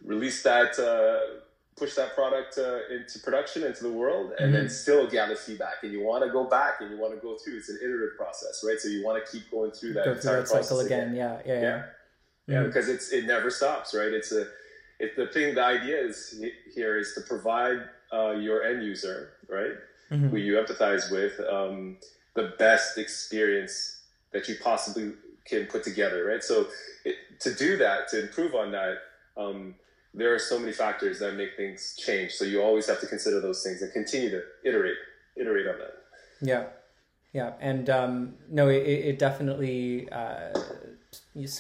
release 0.03 0.43
that, 0.43 0.79
uh, 0.79 1.41
push 1.79 1.95
that 1.95 2.13
product 2.13 2.57
uh, 2.57 2.79
into 2.93 3.19
production, 3.19 3.63
into 3.63 3.83
the 3.83 3.91
world, 3.91 4.33
and 4.38 4.53
mm-hmm. 4.53 4.53
then 4.53 4.69
still 4.69 5.09
gather 5.09 5.36
feedback. 5.36 5.75
And 5.83 5.91
you 5.91 6.03
want 6.03 6.24
to 6.24 6.29
go 6.29 6.43
back 6.43 6.81
and 6.81 6.91
you 6.91 6.98
want 6.98 7.13
to 7.13 7.19
go 7.19 7.38
through. 7.38 7.57
It's 7.57 7.69
an 7.69 7.79
iterative 7.81 8.17
process, 8.17 8.63
right? 8.67 8.79
So 8.79 8.89
you 8.89 9.03
want 9.05 9.24
to 9.24 9.31
keep 9.31 9.50
going 9.50 9.71
through 9.71 9.93
that 9.93 10.05
go 10.05 10.15
through 10.15 10.31
that 10.31 10.48
cycle 10.48 10.81
again. 10.81 11.09
again. 11.09 11.15
Yeah, 11.15 11.41
yeah, 11.45 11.53
yeah. 11.53 11.62
Yeah, 11.62 11.77
mm-hmm. 11.77 12.51
yeah 12.51 12.63
because 12.63 12.89
it's 12.89 13.12
it 13.12 13.25
never 13.25 13.50
stops, 13.50 13.95
right? 13.95 14.12
It's 14.12 14.31
a 14.31 14.48
it, 15.00 15.15
the 15.15 15.27
thing. 15.27 15.55
The 15.55 15.63
idea 15.63 15.98
is 15.98 16.43
here 16.74 16.98
is 16.98 17.13
to 17.15 17.21
provide 17.21 17.79
uh, 18.12 18.31
your 18.31 18.63
end 18.63 18.83
user, 18.83 19.33
right, 19.48 19.75
mm-hmm. 20.12 20.27
who 20.29 20.38
you 20.38 20.53
empathize 20.53 21.12
with, 21.12 21.39
um, 21.50 21.98
the 22.36 22.53
best 22.59 22.98
experience 22.98 24.03
that 24.31 24.48
you 24.48 24.55
possibly 24.62 25.13
can 25.45 25.65
put 25.65 25.83
together, 25.83 26.25
right? 26.25 26.43
So 26.43 26.67
it, 27.05 27.15
to 27.41 27.53
do 27.53 27.77
that, 27.77 28.07
to 28.09 28.21
improve 28.21 28.53
on 28.55 28.71
that, 28.71 28.98
um, 29.38 29.75
there 30.19 30.33
are 30.33 30.39
so 30.39 30.59
many 30.59 30.71
factors 30.71 31.19
that 31.19 31.35
make 31.35 31.55
things 31.55 31.95
change. 31.97 32.33
So 32.33 32.45
you 32.45 32.61
always 32.61 32.88
have 32.88 32.99
to 33.01 33.07
consider 33.07 33.39
those 33.39 33.63
things 33.63 33.81
and 33.81 33.91
continue 33.91 34.29
to 34.29 34.41
iterate, 34.63 34.97
iterate 35.35 35.67
on 35.67 35.79
that. 35.79 35.93
Yeah, 36.41 36.65
yeah, 37.33 37.53
and 37.59 37.89
um, 37.89 38.35
no, 38.49 38.69
it, 38.69 38.83
it 38.83 39.19
definitely 39.19 40.09
uh, 40.11 40.53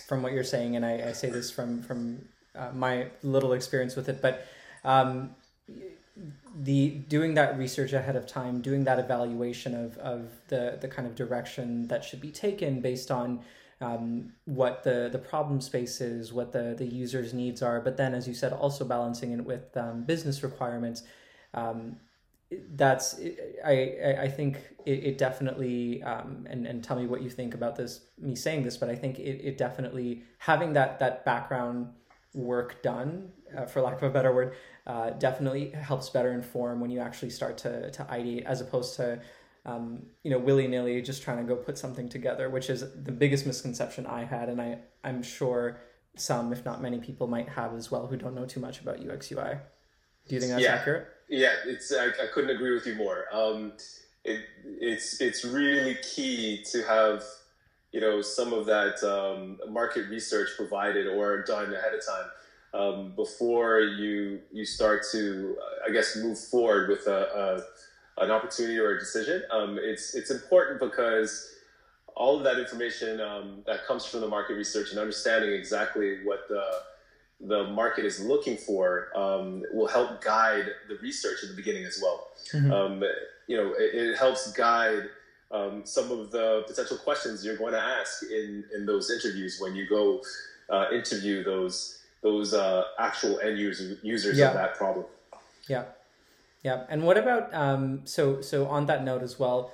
from 0.07 0.23
what 0.23 0.31
you're 0.33 0.43
saying, 0.43 0.75
and 0.75 0.85
I, 0.85 1.09
I 1.09 1.11
say 1.11 1.29
this 1.29 1.51
from 1.51 1.81
from 1.81 2.27
uh, 2.55 2.71
my 2.73 3.07
little 3.23 3.53
experience 3.53 3.95
with 3.95 4.09
it, 4.09 4.21
but 4.21 4.45
um, 4.83 5.35
the 6.55 6.89
doing 6.89 7.35
that 7.35 7.57
research 7.57 7.93
ahead 7.93 8.15
of 8.15 8.27
time, 8.27 8.61
doing 8.61 8.83
that 8.83 8.99
evaluation 8.99 9.75
of, 9.75 9.97
of 9.97 10.29
the, 10.47 10.77
the 10.81 10.87
kind 10.87 11.07
of 11.07 11.15
direction 11.15 11.87
that 11.87 12.03
should 12.03 12.19
be 12.19 12.31
taken 12.31 12.81
based 12.81 13.11
on 13.11 13.41
um, 13.81 14.33
what 14.45 14.83
the, 14.83 15.09
the 15.11 15.17
problem 15.17 15.61
space 15.61 16.01
is, 16.01 16.33
what 16.33 16.51
the, 16.51 16.75
the 16.77 16.85
user's 16.85 17.33
needs 17.33 17.61
are, 17.61 17.79
but 17.79 17.97
then, 17.97 18.13
as 18.13 18.27
you 18.27 18.33
said, 18.33 18.51
also 18.51 18.83
balancing 18.83 19.31
it 19.31 19.45
with 19.45 19.75
um, 19.77 20.03
business 20.03 20.43
requirements. 20.43 21.03
Um, 21.53 21.97
that's 22.71 23.19
I 23.63 24.15
I 24.21 24.27
think 24.27 24.57
it, 24.85 25.03
it 25.03 25.17
definitely 25.17 26.01
um, 26.01 26.47
and 26.49 26.65
and 26.65 26.83
tell 26.83 26.97
me 26.97 27.05
what 27.05 27.21
you 27.21 27.29
think 27.29 27.53
about 27.53 27.75
this 27.75 28.01
me 28.17 28.35
saying 28.35 28.63
this, 28.63 28.75
but 28.75 28.89
I 28.89 28.95
think 28.95 29.19
it, 29.19 29.41
it 29.45 29.57
definitely 29.57 30.23
having 30.39 30.73
that 30.73 30.99
that 30.99 31.25
background 31.25 31.89
work 32.33 32.81
done, 32.81 33.31
uh, 33.55 33.65
for 33.65 33.81
lack 33.81 33.97
of 33.97 34.03
a 34.03 34.09
better 34.09 34.33
word, 34.33 34.55
uh, 34.87 35.11
definitely 35.11 35.69
helps 35.69 36.09
better 36.09 36.31
inform 36.31 36.79
when 36.79 36.89
you 36.89 36.99
actually 36.99 37.29
start 37.29 37.57
to 37.59 37.91
to 37.91 38.03
ideate 38.05 38.45
as 38.45 38.61
opposed 38.61 38.95
to 38.95 39.19
um, 39.69 40.03
you 40.23 40.31
know 40.31 40.39
willy 40.39 40.67
nilly 40.67 41.01
just 41.01 41.21
trying 41.21 41.37
to 41.37 41.43
go 41.43 41.55
put 41.55 41.77
something 41.77 42.09
together, 42.09 42.49
which 42.49 42.69
is 42.69 42.81
the 42.81 43.11
biggest 43.11 43.45
misconception 43.45 44.05
I 44.05 44.23
had, 44.23 44.49
and 44.49 44.61
I 44.61 44.79
I'm 45.03 45.21
sure 45.21 45.79
some, 46.15 46.51
if 46.51 46.65
not 46.65 46.81
many 46.81 46.99
people, 46.99 47.27
might 47.27 47.49
have 47.49 47.73
as 47.73 47.91
well 47.91 48.07
who 48.07 48.17
don't 48.17 48.35
know 48.35 48.45
too 48.45 48.59
much 48.59 48.81
about 48.81 48.99
UX 48.99 49.31
UI. 49.31 49.57
Do 50.27 50.35
you 50.35 50.41
think 50.41 50.51
that's 50.51 50.63
yeah. 50.63 50.75
accurate? 50.75 51.07
Yeah, 51.29 51.53
it's 51.65 51.93
I, 51.93 52.07
I 52.07 52.27
couldn't 52.33 52.49
agree 52.49 52.73
with 52.73 52.85
you 52.85 52.95
more. 52.95 53.25
Um, 53.31 53.73
it, 54.23 54.41
it's 54.63 55.21
it's 55.21 55.45
really 55.45 55.97
key 56.15 56.63
to 56.71 56.83
have 56.83 57.23
you 57.91 58.01
know 58.01 58.21
some 58.21 58.53
of 58.53 58.65
that 58.65 59.03
um, 59.03 59.59
market 59.71 60.09
research 60.09 60.49
provided 60.57 61.07
or 61.07 61.43
done 61.43 61.73
ahead 61.73 61.93
of 61.93 62.05
time 62.05 62.29
um, 62.73 63.13
before 63.15 63.79
you 63.79 64.39
you 64.51 64.65
start 64.65 65.03
to 65.11 65.57
I 65.87 65.91
guess 65.91 66.15
move 66.15 66.39
forward 66.39 66.89
with 66.89 67.07
a, 67.07 67.21
a 67.35 67.61
an 68.19 68.31
opportunity 68.31 68.77
or 68.77 68.95
a 68.95 68.99
decision. 68.99 69.43
Um, 69.51 69.79
it's 69.81 70.15
it's 70.15 70.31
important 70.31 70.79
because 70.79 71.55
all 72.15 72.37
of 72.37 72.43
that 72.43 72.59
information 72.59 73.21
um, 73.21 73.63
that 73.65 73.85
comes 73.85 74.05
from 74.05 74.21
the 74.21 74.27
market 74.27 74.55
research 74.55 74.91
and 74.91 74.99
understanding 74.99 75.51
exactly 75.53 76.23
what 76.25 76.47
the 76.49 76.63
the 77.41 77.63
market 77.65 78.03
is 78.03 78.19
looking 78.19 78.57
for 78.57 79.07
um, 79.15 79.63
will 79.73 79.87
help 79.87 80.21
guide 80.21 80.65
the 80.89 80.95
research 81.01 81.37
in 81.43 81.49
the 81.49 81.55
beginning 81.55 81.85
as 81.85 81.99
well. 82.01 82.27
Mm-hmm. 82.51 82.71
Um, 82.71 83.03
you 83.47 83.55
know, 83.55 83.73
it, 83.77 83.95
it 83.95 84.17
helps 84.17 84.51
guide 84.51 85.03
um, 85.51 85.81
some 85.85 86.11
of 86.11 86.31
the 86.31 86.63
potential 86.67 86.97
questions 86.97 87.43
you're 87.45 87.57
going 87.57 87.73
to 87.73 87.79
ask 87.79 88.23
in, 88.23 88.65
in 88.75 88.85
those 88.85 89.09
interviews 89.09 89.57
when 89.59 89.75
you 89.75 89.87
go 89.87 90.21
uh, 90.69 90.87
interview 90.93 91.43
those 91.43 91.95
those 92.21 92.53
uh, 92.53 92.83
actual 92.99 93.39
end 93.39 93.57
user, 93.57 93.97
users 94.03 94.37
yeah. 94.37 94.49
of 94.49 94.53
that 94.53 94.75
problem. 94.75 95.05
Yeah, 95.69 95.85
yeah. 96.63 96.85
And 96.89 97.03
what 97.03 97.17
about 97.17 97.53
um, 97.53 98.01
so 98.05 98.41
so 98.41 98.67
on 98.67 98.85
that 98.87 99.03
note 99.03 99.23
as 99.23 99.39
well? 99.39 99.71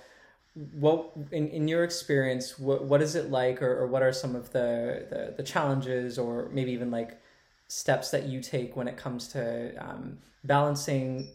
What 0.53 1.11
in, 1.31 1.49
in 1.49 1.67
your 1.67 1.83
experience, 1.83 2.57
what 2.59 2.83
what 2.85 3.01
is 3.01 3.15
it 3.15 3.29
like, 3.29 3.61
or, 3.61 3.79
or 3.79 3.87
what 3.87 4.01
are 4.01 4.13
some 4.13 4.35
of 4.35 4.51
the, 4.51 5.05
the 5.09 5.33
the 5.37 5.43
challenges, 5.43 6.17
or 6.17 6.49
maybe 6.51 6.71
even 6.71 6.91
like 6.91 7.19
steps 7.67 8.11
that 8.11 8.25
you 8.27 8.41
take 8.41 8.75
when 8.75 8.87
it 8.87 8.97
comes 8.97 9.27
to 9.29 9.75
um, 9.77 10.19
balancing 10.43 11.27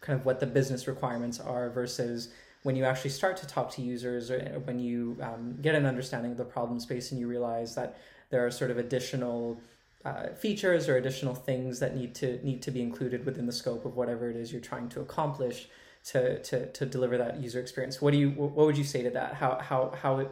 kind 0.00 0.18
of 0.18 0.24
what 0.24 0.40
the 0.40 0.46
business 0.46 0.86
requirements 0.86 1.38
are 1.40 1.70
versus 1.70 2.28
when 2.62 2.76
you 2.76 2.84
actually 2.84 3.10
start 3.10 3.36
to 3.36 3.46
talk 3.46 3.70
to 3.70 3.82
users 3.82 4.30
or 4.30 4.40
when 4.64 4.78
you 4.78 5.16
um, 5.20 5.56
get 5.60 5.74
an 5.74 5.84
understanding 5.84 6.32
of 6.32 6.38
the 6.38 6.44
problem 6.44 6.80
space 6.80 7.10
and 7.10 7.20
you 7.20 7.28
realize 7.28 7.74
that 7.74 7.98
there 8.30 8.44
are 8.44 8.50
sort 8.50 8.70
of 8.70 8.78
additional 8.78 9.60
uh, 10.04 10.28
features 10.34 10.88
or 10.88 10.96
additional 10.96 11.34
things 11.34 11.80
that 11.80 11.96
need 11.96 12.14
to 12.14 12.44
need 12.44 12.60
to 12.62 12.70
be 12.70 12.82
included 12.82 13.24
within 13.24 13.46
the 13.46 13.52
scope 13.52 13.84
of 13.84 13.96
whatever 13.96 14.28
it 14.30 14.36
is 14.36 14.52
you're 14.52 14.60
trying 14.60 14.88
to 14.88 15.00
accomplish 15.00 15.68
to 16.04 16.42
to, 16.42 16.70
to 16.72 16.84
deliver 16.84 17.16
that 17.16 17.40
user 17.40 17.58
experience 17.60 18.02
what 18.02 18.12
do 18.12 18.18
you 18.18 18.30
what 18.30 18.66
would 18.66 18.76
you 18.76 18.84
say 18.84 19.02
to 19.02 19.10
that 19.10 19.34
how 19.34 19.58
how 19.60 19.90
how 20.02 20.18
it 20.18 20.30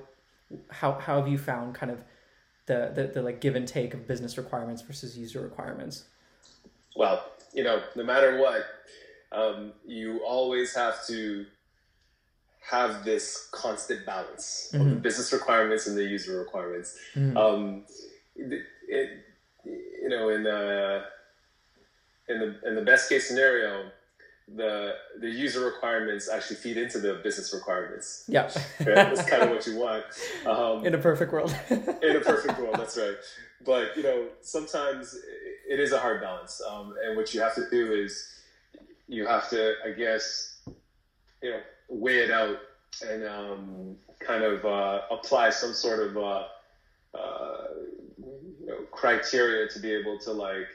how, 0.70 0.92
how 0.92 1.18
have 1.18 1.28
you 1.28 1.38
found 1.38 1.74
kind 1.74 1.90
of 1.90 2.02
the, 2.66 2.92
the, 2.94 3.06
the 3.14 3.22
like 3.22 3.40
give 3.40 3.56
and 3.56 3.66
take 3.66 3.94
of 3.94 4.06
business 4.06 4.36
requirements 4.38 4.82
versus 4.82 5.16
user 5.16 5.40
requirements? 5.40 6.04
Well, 6.96 7.24
you 7.52 7.64
know, 7.64 7.82
no 7.96 8.04
matter 8.04 8.38
what, 8.38 8.64
um, 9.32 9.72
you 9.84 10.20
always 10.26 10.74
have 10.74 11.06
to 11.06 11.46
have 12.70 13.04
this 13.04 13.48
constant 13.50 14.06
balance 14.06 14.68
mm-hmm. 14.68 14.80
of 14.80 14.84
the 14.84 14.92
mm-hmm. 14.94 15.02
business 15.02 15.32
requirements 15.32 15.86
and 15.86 15.96
the 15.96 16.04
user 16.04 16.38
requirements. 16.38 16.98
Mm-hmm. 17.14 17.36
Um, 17.36 17.84
it, 18.36 18.62
it, 18.88 19.08
you 19.64 20.08
know, 20.08 20.28
in 20.28 20.42
the 20.42 21.04
in 22.28 22.38
the 22.40 22.68
in 22.68 22.74
the 22.74 22.82
best 22.82 23.08
case 23.08 23.28
scenario, 23.28 23.90
the 24.54 24.94
the 25.20 25.28
user 25.28 25.64
requirements 25.64 26.28
actually 26.28 26.56
feed 26.56 26.76
into 26.76 26.98
the 26.98 27.20
business 27.22 27.52
requirements. 27.54 28.24
Yeah, 28.28 28.42
right? 28.80 28.94
that's 28.94 29.28
kind 29.28 29.42
of 29.42 29.50
what 29.50 29.66
you 29.66 29.76
want. 29.78 30.04
Um, 30.46 30.86
in 30.86 30.94
a 30.94 30.98
perfect 30.98 31.32
world. 31.32 31.54
in 31.70 32.16
a 32.16 32.20
perfect 32.20 32.58
world, 32.58 32.76
that's 32.78 32.96
right. 32.96 33.16
But 33.64 33.96
you 33.96 34.02
know, 34.02 34.26
sometimes 34.40 35.16
it 35.68 35.80
is 35.80 35.92
a 35.92 35.98
hard 35.98 36.20
balance, 36.20 36.60
um, 36.68 36.94
and 37.04 37.16
what 37.16 37.32
you 37.34 37.40
have 37.40 37.54
to 37.54 37.68
do 37.70 37.92
is 37.92 38.28
you 39.08 39.26
have 39.26 39.48
to, 39.50 39.74
I 39.84 39.90
guess, 39.90 40.60
you 41.42 41.50
know, 41.50 41.60
weigh 41.88 42.20
it 42.20 42.30
out 42.30 42.56
and 43.06 43.24
um, 43.24 43.96
kind 44.20 44.42
of 44.42 44.64
uh, 44.64 45.02
apply 45.10 45.50
some 45.50 45.74
sort 45.74 46.00
of 46.00 46.16
uh, 46.16 46.44
uh, 47.14 47.66
you 48.62 48.68
know, 48.68 48.78
criteria 48.90 49.68
to 49.68 49.80
be 49.80 49.92
able 49.92 50.18
to 50.20 50.32
like 50.32 50.68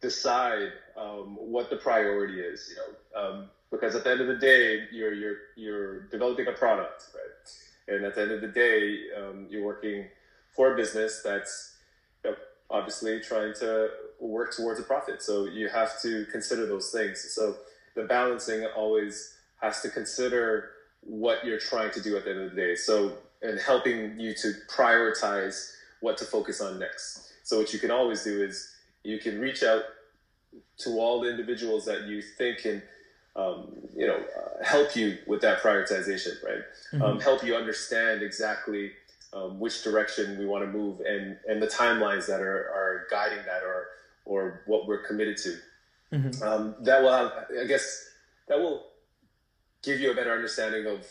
decide 0.00 0.72
um, 0.96 1.36
what 1.38 1.70
the 1.70 1.76
priority 1.76 2.40
is. 2.40 2.70
You 2.70 2.76
know, 2.76 3.20
um, 3.20 3.50
because 3.70 3.94
at 3.94 4.04
the 4.04 4.10
end 4.10 4.20
of 4.20 4.26
the 4.26 4.36
day, 4.36 4.86
you're 4.92 5.12
you're 5.12 5.36
you're 5.56 6.00
developing 6.08 6.46
a 6.48 6.52
product, 6.52 7.04
right? 7.14 7.96
And 7.96 8.04
at 8.04 8.14
the 8.14 8.22
end 8.22 8.32
of 8.32 8.40
the 8.40 8.48
day, 8.48 8.98
um, 9.16 9.46
you're 9.48 9.64
working 9.64 10.06
for 10.54 10.74
a 10.74 10.76
business 10.76 11.20
that's 11.22 11.76
you 12.24 12.30
know, 12.30 12.36
obviously 12.70 13.20
trying 13.20 13.54
to 13.54 13.90
work 14.20 14.54
towards 14.54 14.80
a 14.80 14.82
profit. 14.82 15.22
So 15.22 15.44
you 15.44 15.68
have 15.68 16.00
to 16.02 16.26
consider 16.32 16.66
those 16.66 16.90
things. 16.90 17.32
So 17.34 17.56
the 17.94 18.04
balancing 18.04 18.66
always 18.76 19.36
has 19.60 19.80
to 19.82 19.90
consider 19.90 20.70
what 21.00 21.44
you're 21.44 21.60
trying 21.60 21.92
to 21.92 22.02
do 22.02 22.16
at 22.16 22.24
the 22.24 22.30
end 22.30 22.40
of 22.40 22.50
the 22.50 22.56
day. 22.56 22.74
So 22.74 23.12
and 23.42 23.58
helping 23.60 24.18
you 24.18 24.34
to 24.34 24.52
prioritize 24.68 25.72
what 26.00 26.16
to 26.18 26.24
focus 26.24 26.60
on 26.60 26.78
next. 26.78 27.32
So 27.44 27.58
what 27.58 27.72
you 27.72 27.78
can 27.78 27.90
always 27.90 28.24
do 28.24 28.42
is 28.42 28.74
you 29.04 29.18
can 29.18 29.40
reach 29.40 29.62
out 29.62 29.82
to 30.78 30.90
all 30.98 31.20
the 31.20 31.30
individuals 31.30 31.84
that 31.86 32.06
you 32.06 32.22
think 32.22 32.58
can, 32.58 32.82
um, 33.36 33.74
you 33.96 34.06
know, 34.06 34.16
uh, 34.16 34.64
help 34.64 34.96
you 34.96 35.18
with 35.26 35.40
that 35.42 35.62
prioritization, 35.62 36.42
right? 36.42 36.62
Mm-hmm. 36.92 37.02
Um, 37.02 37.20
help 37.20 37.44
you 37.44 37.54
understand 37.54 38.22
exactly 38.22 38.92
um, 39.32 39.60
which 39.60 39.82
direction 39.82 40.38
we 40.38 40.46
want 40.46 40.64
to 40.64 40.70
move 40.70 41.00
and 41.00 41.36
and 41.46 41.60
the 41.60 41.66
timelines 41.66 42.26
that 42.26 42.40
are, 42.40 42.70
are 42.70 43.06
guiding 43.10 43.44
that 43.44 43.62
or 43.62 43.88
or 44.24 44.62
what 44.66 44.86
we're 44.86 45.06
committed 45.06 45.36
to. 45.38 45.56
Mm-hmm. 46.12 46.42
Um, 46.42 46.74
that 46.80 47.02
will 47.02 47.12
have, 47.12 47.32
I 47.60 47.64
guess, 47.64 48.08
that 48.48 48.58
will 48.58 48.86
give 49.82 50.00
you 50.00 50.10
a 50.10 50.14
better 50.14 50.32
understanding 50.32 50.86
of 50.86 51.06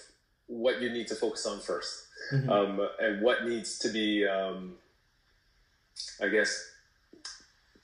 what 0.47 0.82
you 0.82 0.89
need 0.89 1.08
to 1.08 1.15
focus 1.15 1.45
on 1.45 1.60
1st 1.60 2.07
mm-hmm. 2.31 2.49
Um, 2.49 2.87
and 2.99 3.21
what 3.21 3.45
needs 3.45 3.79
to 3.79 3.89
be, 3.89 4.25
um, 4.25 4.73
I 6.21 6.27
guess, 6.29 6.71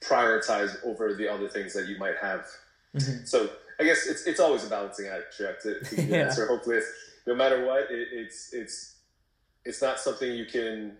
prioritized 0.00 0.84
over 0.84 1.14
the 1.14 1.28
other 1.28 1.48
things 1.48 1.72
that 1.74 1.88
you 1.88 1.98
might 1.98 2.16
have. 2.20 2.46
Mm-hmm. 2.94 3.24
So 3.24 3.50
I 3.80 3.84
guess 3.84 4.06
it's 4.06 4.26
it's 4.26 4.40
always 4.40 4.64
a 4.64 4.70
balancing 4.70 5.06
act. 5.08 5.36
To, 5.62 5.80
to 5.80 6.02
yeah. 6.02 6.18
answer. 6.18 6.46
Hopefully, 6.46 6.80
no 7.26 7.34
matter 7.34 7.64
what, 7.64 7.90
it, 7.90 8.08
it's 8.12 8.52
it's 8.52 8.96
it's 9.64 9.82
not 9.82 9.98
something 9.98 10.30
you 10.30 10.44
can, 10.44 10.96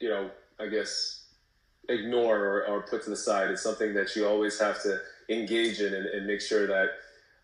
you 0.00 0.08
know, 0.08 0.30
I 0.58 0.66
guess 0.66 1.24
ignore 1.88 2.38
or, 2.38 2.66
or 2.66 2.82
put 2.82 3.04
to 3.04 3.10
the 3.10 3.16
side. 3.16 3.50
It's 3.50 3.62
something 3.62 3.94
that 3.94 4.16
you 4.16 4.26
always 4.26 4.58
have 4.58 4.82
to 4.82 5.00
engage 5.28 5.80
in 5.80 5.94
and, 5.94 6.06
and 6.06 6.26
make 6.26 6.40
sure 6.40 6.66
that 6.66 6.90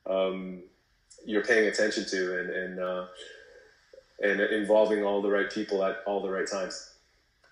um, 0.07 0.62
you're 1.24 1.44
paying 1.44 1.68
attention 1.68 2.05
to 2.07 2.40
and 2.40 2.50
and 2.50 2.81
uh, 2.81 3.07
and 4.20 4.40
involving 4.40 5.05
all 5.05 5.22
the 5.22 5.31
right 5.31 5.51
people 5.51 5.85
at 5.85 5.98
all 6.07 6.22
the 6.22 6.31
right 6.31 6.46
times. 6.46 6.94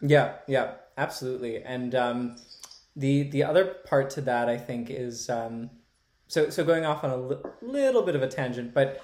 Yeah, 0.00 0.34
yeah, 0.46 0.72
absolutely. 0.96 1.62
And 1.62 1.94
um, 1.94 2.36
the 2.96 3.24
the 3.24 3.44
other 3.44 3.64
part 3.64 4.10
to 4.10 4.20
that, 4.22 4.48
I 4.48 4.56
think, 4.56 4.90
is 4.90 5.28
um, 5.28 5.70
so 6.28 6.50
so 6.50 6.64
going 6.64 6.84
off 6.84 7.04
on 7.04 7.10
a 7.10 7.16
li- 7.16 7.42
little 7.62 8.02
bit 8.02 8.14
of 8.14 8.22
a 8.22 8.28
tangent, 8.28 8.74
but 8.74 9.02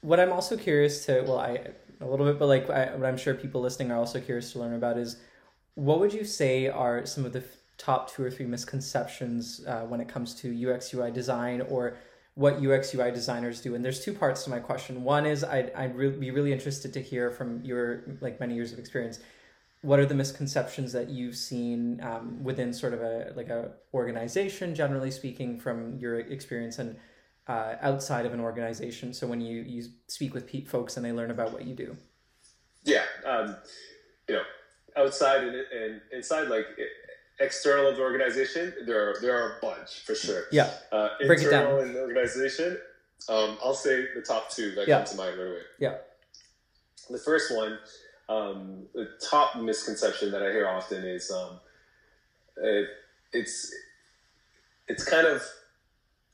what 0.00 0.20
I'm 0.20 0.32
also 0.32 0.56
curious 0.56 1.04
to 1.06 1.22
well, 1.22 1.38
I 1.38 1.68
a 2.00 2.06
little 2.06 2.26
bit, 2.26 2.38
but 2.38 2.46
like 2.46 2.70
I, 2.70 2.94
what 2.94 3.06
I'm 3.06 3.16
sure 3.16 3.34
people 3.34 3.60
listening 3.60 3.90
are 3.90 3.98
also 3.98 4.20
curious 4.20 4.52
to 4.52 4.60
learn 4.60 4.74
about 4.74 4.98
is 4.98 5.16
what 5.74 6.00
would 6.00 6.12
you 6.12 6.24
say 6.24 6.68
are 6.68 7.04
some 7.06 7.24
of 7.24 7.32
the 7.32 7.42
top 7.76 8.12
two 8.12 8.24
or 8.24 8.30
three 8.30 8.46
misconceptions 8.46 9.64
uh, 9.66 9.82
when 9.82 10.00
it 10.00 10.08
comes 10.08 10.34
to 10.34 10.72
UX 10.72 10.92
UI 10.92 11.10
design 11.10 11.60
or 11.68 11.96
what 12.38 12.64
UX 12.64 12.94
UI 12.94 13.10
designers 13.10 13.60
do. 13.60 13.74
And 13.74 13.84
there's 13.84 14.04
two 14.04 14.14
parts 14.14 14.44
to 14.44 14.50
my 14.50 14.60
question. 14.60 15.02
One 15.02 15.26
is 15.26 15.42
I'd, 15.42 15.72
I'd 15.74 15.96
re- 15.96 16.10
be 16.10 16.30
really 16.30 16.52
interested 16.52 16.92
to 16.92 17.02
hear 17.02 17.32
from 17.32 17.64
your 17.64 18.04
like 18.20 18.38
many 18.38 18.54
years 18.54 18.72
of 18.72 18.78
experience 18.78 19.18
what 19.82 19.98
are 19.98 20.06
the 20.06 20.14
misconceptions 20.14 20.92
that 20.92 21.08
you've 21.08 21.34
seen 21.34 22.00
um, 22.00 22.42
within 22.42 22.72
sort 22.72 22.92
of 22.94 23.02
a 23.02 23.32
like 23.34 23.48
a 23.48 23.72
organization 23.92 24.74
generally 24.74 25.10
speaking 25.10 25.58
from 25.58 25.96
your 25.98 26.20
experience 26.20 26.78
and 26.78 26.96
uh, 27.48 27.74
outside 27.80 28.26
of 28.26 28.32
an 28.32 28.40
organization 28.40 29.12
so 29.12 29.26
when 29.26 29.40
you 29.40 29.62
you 29.62 29.84
speak 30.08 30.34
with 30.34 30.50
folks 30.66 30.96
and 30.96 31.06
they 31.06 31.12
learn 31.12 31.30
about 31.30 31.52
what 31.52 31.64
you 31.64 31.74
do 31.74 31.96
yeah 32.84 33.04
um, 33.24 33.56
you 34.28 34.34
know 34.34 34.42
outside 34.96 35.44
and, 35.44 35.54
and 35.54 36.00
inside 36.12 36.48
like 36.48 36.66
external 37.40 37.88
of 37.88 37.96
the 37.96 38.02
organization 38.02 38.72
there 38.86 39.10
are 39.10 39.20
there 39.20 39.36
are 39.36 39.58
a 39.58 39.60
bunch 39.60 40.00
for 40.04 40.14
sure 40.14 40.44
yeah 40.50 40.70
uh, 40.92 41.10
Break 41.26 41.40
internal 41.40 41.80
in 41.80 41.92
the 41.92 42.00
organization 42.00 42.78
um, 43.28 43.56
i'll 43.62 43.74
say 43.74 44.06
the 44.14 44.22
top 44.22 44.50
two 44.50 44.72
that 44.72 44.88
yeah. 44.88 44.98
come 44.98 45.06
to 45.06 45.16
mind 45.16 45.38
right 45.38 45.46
away 45.46 45.60
yeah 45.78 45.94
the 47.10 47.18
first 47.18 47.54
one 47.54 47.78
um, 48.28 48.82
the 48.94 49.08
top 49.30 49.56
misconception 49.56 50.30
that 50.32 50.42
I 50.42 50.50
hear 50.50 50.68
often 50.68 51.02
is 51.04 51.30
um, 51.30 51.60
it, 52.58 52.88
it's 53.32 53.74
it's 54.86 55.04
kind 55.04 55.26
of 55.26 55.42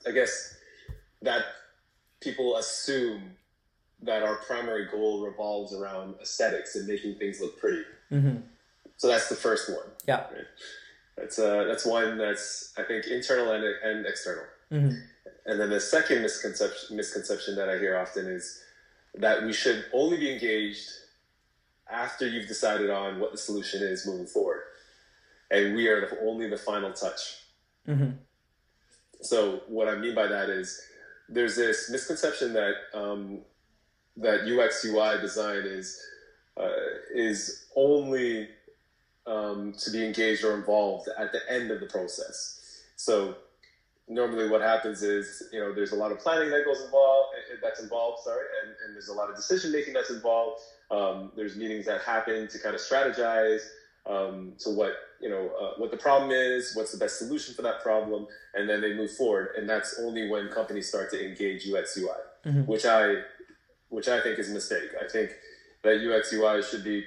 I 0.06 0.10
guess 0.10 0.56
that 1.22 1.42
people 2.20 2.56
assume 2.56 3.36
that 4.02 4.22
our 4.22 4.36
primary 4.36 4.86
goal 4.90 5.24
revolves 5.24 5.72
around 5.72 6.16
aesthetics 6.20 6.76
and 6.76 6.86
making 6.86 7.14
things 7.14 7.40
look 7.40 7.58
pretty. 7.58 7.82
Mm-hmm. 8.12 8.38
So 8.96 9.08
that's 9.08 9.28
the 9.28 9.34
first 9.34 9.70
one. 9.70 9.86
Yeah, 10.06 10.16
right? 10.16 10.44
That's 11.16 11.38
uh, 11.38 11.64
that's 11.64 11.86
one 11.86 12.18
that's 12.18 12.72
I 12.76 12.82
think 12.82 13.06
internal 13.06 13.52
and, 13.52 13.64
and 13.64 14.06
external. 14.06 14.44
Mm-hmm. 14.72 14.96
And 15.46 15.60
then 15.60 15.70
the 15.70 15.80
second 15.80 16.22
misconception 16.22 16.96
misconception 16.96 17.56
that 17.56 17.68
I 17.68 17.78
hear 17.78 17.96
often 17.98 18.26
is 18.26 18.62
that 19.14 19.44
we 19.44 19.52
should 19.52 19.84
only 19.92 20.16
be 20.16 20.32
engaged 20.32 20.88
after 21.90 22.26
you've 22.26 22.48
decided 22.48 22.90
on 22.90 23.20
what 23.20 23.32
the 23.32 23.38
solution 23.38 23.82
is 23.82 24.06
moving 24.06 24.26
forward. 24.26 24.62
And 25.50 25.76
we 25.76 25.86
are 25.88 26.00
the, 26.00 26.18
only 26.22 26.48
the 26.48 26.56
final 26.56 26.92
touch. 26.92 27.36
Mm-hmm. 27.86 28.16
So 29.20 29.62
what 29.68 29.88
I 29.88 29.96
mean 29.96 30.14
by 30.14 30.26
that 30.26 30.50
is 30.50 30.80
there's 31.28 31.56
this 31.56 31.90
misconception 31.90 32.52
that 32.54 32.74
um, 32.92 33.40
that 34.16 34.40
UX 34.42 34.84
UI 34.84 35.20
design 35.20 35.62
is 35.64 36.00
uh, 36.56 36.68
is 37.14 37.66
only 37.76 38.48
um, 39.26 39.72
to 39.78 39.90
be 39.90 40.04
engaged 40.04 40.44
or 40.44 40.54
involved 40.54 41.08
at 41.18 41.32
the 41.32 41.40
end 41.50 41.70
of 41.70 41.80
the 41.80 41.86
process. 41.86 42.82
So 42.96 43.36
normally 44.08 44.48
what 44.48 44.60
happens 44.60 45.02
is 45.02 45.44
you 45.52 45.58
know 45.58 45.72
there's 45.72 45.92
a 45.92 45.96
lot 45.96 46.12
of 46.12 46.18
planning 46.18 46.50
that 46.50 46.64
goes 46.64 46.82
involved 46.82 47.28
eh, 47.36 47.54
eh, 47.54 47.56
that's 47.62 47.80
involved 47.80 48.22
sorry 48.22 48.44
and, 48.62 48.74
and 48.84 48.94
there's 48.94 49.08
a 49.08 49.12
lot 49.12 49.30
of 49.30 49.36
decision 49.36 49.72
making 49.72 49.94
that's 49.94 50.10
involved 50.10 50.60
um, 50.90 51.32
there's 51.36 51.56
meetings 51.56 51.86
that 51.86 52.02
happen 52.02 52.46
to 52.48 52.58
kind 52.58 52.74
of 52.74 52.80
strategize 52.80 53.62
um, 54.06 54.52
to 54.58 54.68
what 54.68 54.92
you 55.20 55.30
know 55.30 55.50
uh, 55.58 55.72
what 55.78 55.90
the 55.90 55.96
problem 55.96 56.30
is 56.30 56.74
what's 56.74 56.92
the 56.92 56.98
best 56.98 57.18
solution 57.18 57.54
for 57.54 57.62
that 57.62 57.82
problem 57.82 58.26
and 58.54 58.68
then 58.68 58.82
they 58.82 58.92
move 58.92 59.10
forward 59.10 59.50
and 59.56 59.68
that's 59.68 59.98
only 60.00 60.28
when 60.28 60.48
companies 60.48 60.88
start 60.88 61.10
to 61.10 61.24
engage 61.24 61.66
ux 61.72 61.96
ui 61.96 62.08
mm-hmm. 62.44 62.60
which 62.66 62.84
i 62.84 63.14
which 63.88 64.08
i 64.08 64.20
think 64.20 64.38
is 64.38 64.50
a 64.50 64.54
mistake 64.54 64.90
i 65.02 65.08
think 65.08 65.30
that 65.82 65.96
ux 65.96 66.32
ui 66.34 66.62
should 66.62 66.84
be 66.84 67.04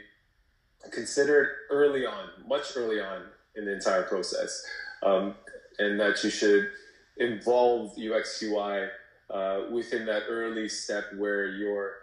considered 0.92 1.50
early 1.70 2.06
on 2.06 2.30
much 2.48 2.76
early 2.76 3.00
on 3.00 3.24
in 3.56 3.66
the 3.66 3.74
entire 3.74 4.04
process 4.04 4.64
um, 5.04 5.36
and 5.80 6.00
that 6.00 6.24
you 6.24 6.30
should 6.30 6.70
involve 7.18 7.98
UX 7.98 8.42
UI 8.42 8.88
uh, 9.30 9.62
within 9.72 10.06
that 10.06 10.24
early 10.30 10.70
step 10.70 11.06
where 11.18 11.48
you're 11.48 11.94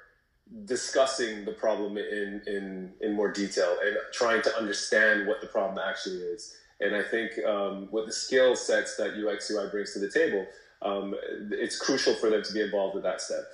discussing 0.66 1.44
the 1.44 1.52
problem 1.52 1.96
in, 1.96 2.42
in, 2.46 2.92
in 3.00 3.14
more 3.14 3.32
detail 3.32 3.76
and 3.84 3.96
trying 4.12 4.42
to 4.42 4.56
understand 4.56 5.26
what 5.26 5.40
the 5.40 5.46
problem 5.46 5.78
actually 5.78 6.18
is. 6.18 6.54
And 6.80 6.94
I 6.94 7.02
think 7.02 7.32
um, 7.46 7.88
with 7.90 8.06
the 8.06 8.12
skill 8.12 8.54
sets 8.56 8.96
that 8.96 9.12
UX 9.14 9.50
UI 9.50 9.68
brings 9.70 9.92
to 9.94 10.00
the 10.00 10.10
table, 10.10 10.46
um, 10.82 11.14
it's 11.50 11.78
crucial 11.78 12.14
for 12.14 12.28
them 12.28 12.42
to 12.42 12.52
be 12.52 12.60
involved 12.60 12.94
with 12.94 13.04
that 13.04 13.20
step. 13.20 13.44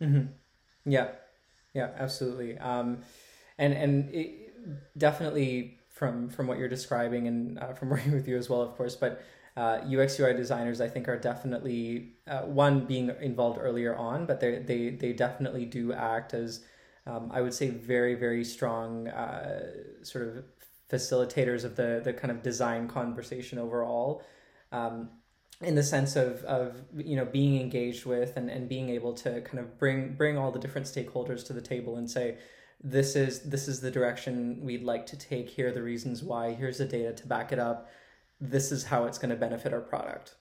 Mm-hmm. 0.00 0.26
Yeah, 0.84 1.08
yeah, 1.74 1.90
absolutely. 1.98 2.56
Um, 2.58 2.98
and 3.58 3.72
and 3.72 4.14
it, 4.14 4.98
definitely 4.98 5.78
from 5.90 6.28
from 6.28 6.46
what 6.46 6.58
you're 6.58 6.68
describing 6.68 7.26
and 7.26 7.58
uh, 7.58 7.72
from 7.72 7.90
working 7.94 8.12
with 8.12 8.28
you 8.28 8.36
as 8.36 8.48
well, 8.48 8.62
of 8.62 8.76
course, 8.76 8.96
but 8.96 9.22
uh, 9.56 9.80
UX 9.86 10.20
UI 10.20 10.34
designers 10.34 10.80
I 10.80 10.88
think 10.88 11.08
are 11.08 11.18
definitely 11.18 12.12
uh, 12.28 12.42
one 12.42 12.84
being 12.84 13.10
involved 13.20 13.58
earlier 13.60 13.96
on, 13.96 14.26
but 14.26 14.40
they 14.40 14.58
they 14.58 14.90
they 14.90 15.12
definitely 15.12 15.64
do 15.64 15.92
act 15.92 16.34
as 16.34 16.64
um, 17.06 17.30
I 17.32 17.40
would 17.40 17.54
say 17.54 17.70
very 17.70 18.14
very 18.14 18.44
strong 18.44 19.08
uh, 19.08 19.72
sort 20.02 20.28
of 20.28 20.44
facilitators 20.90 21.64
of 21.64 21.76
the 21.76 22.00
the 22.04 22.12
kind 22.12 22.30
of 22.30 22.42
design 22.42 22.88
conversation 22.88 23.58
overall. 23.58 24.22
Um, 24.72 25.10
in 25.62 25.74
the 25.74 25.82
sense 25.82 26.16
of, 26.16 26.44
of 26.44 26.82
you 26.94 27.16
know 27.16 27.24
being 27.24 27.58
engaged 27.58 28.04
with 28.04 28.36
and, 28.36 28.50
and 28.50 28.68
being 28.68 28.90
able 28.90 29.14
to 29.14 29.40
kind 29.40 29.58
of 29.58 29.78
bring 29.78 30.12
bring 30.14 30.36
all 30.36 30.50
the 30.50 30.58
different 30.58 30.86
stakeholders 30.86 31.46
to 31.46 31.54
the 31.54 31.62
table 31.62 31.96
and 31.96 32.10
say 32.10 32.36
this 32.82 33.16
is 33.16 33.40
this 33.40 33.68
is 33.68 33.80
the 33.80 33.90
direction 33.90 34.60
we'd 34.62 34.82
like 34.82 35.06
to 35.06 35.16
take 35.16 35.48
here 35.48 35.68
are 35.68 35.72
the 35.72 35.82
reasons 35.82 36.22
why 36.22 36.52
here's 36.52 36.78
the 36.78 36.84
data 36.84 37.12
to 37.12 37.26
back 37.26 37.52
it 37.52 37.58
up 37.58 37.88
this 38.40 38.70
is 38.72 38.84
how 38.84 39.04
it's 39.04 39.18
going 39.18 39.30
to 39.30 39.36
benefit 39.36 39.72
our 39.72 39.80
product. 39.80 40.34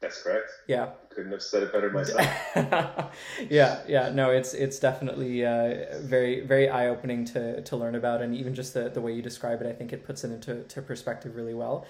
That's 0.00 0.20
correct. 0.20 0.50
Yeah. 0.66 0.90
Couldn't 1.10 1.30
have 1.30 1.42
said 1.42 1.62
it 1.62 1.72
better 1.72 1.88
myself. 1.90 2.26
yeah, 3.48 3.80
yeah. 3.86 4.10
No, 4.12 4.30
it's 4.30 4.52
it's 4.52 4.80
definitely 4.80 5.46
uh, 5.46 5.98
very 6.00 6.40
very 6.40 6.68
eye 6.68 6.88
opening 6.88 7.24
to 7.26 7.62
to 7.62 7.76
learn 7.76 7.94
about, 7.94 8.20
and 8.20 8.34
even 8.34 8.52
just 8.52 8.74
the 8.74 8.88
the 8.88 9.00
way 9.00 9.12
you 9.12 9.22
describe 9.22 9.60
it, 9.60 9.66
I 9.68 9.72
think 9.72 9.92
it 9.92 10.04
puts 10.04 10.24
it 10.24 10.32
into 10.32 10.64
to 10.64 10.82
perspective 10.82 11.36
really 11.36 11.54
well. 11.54 11.86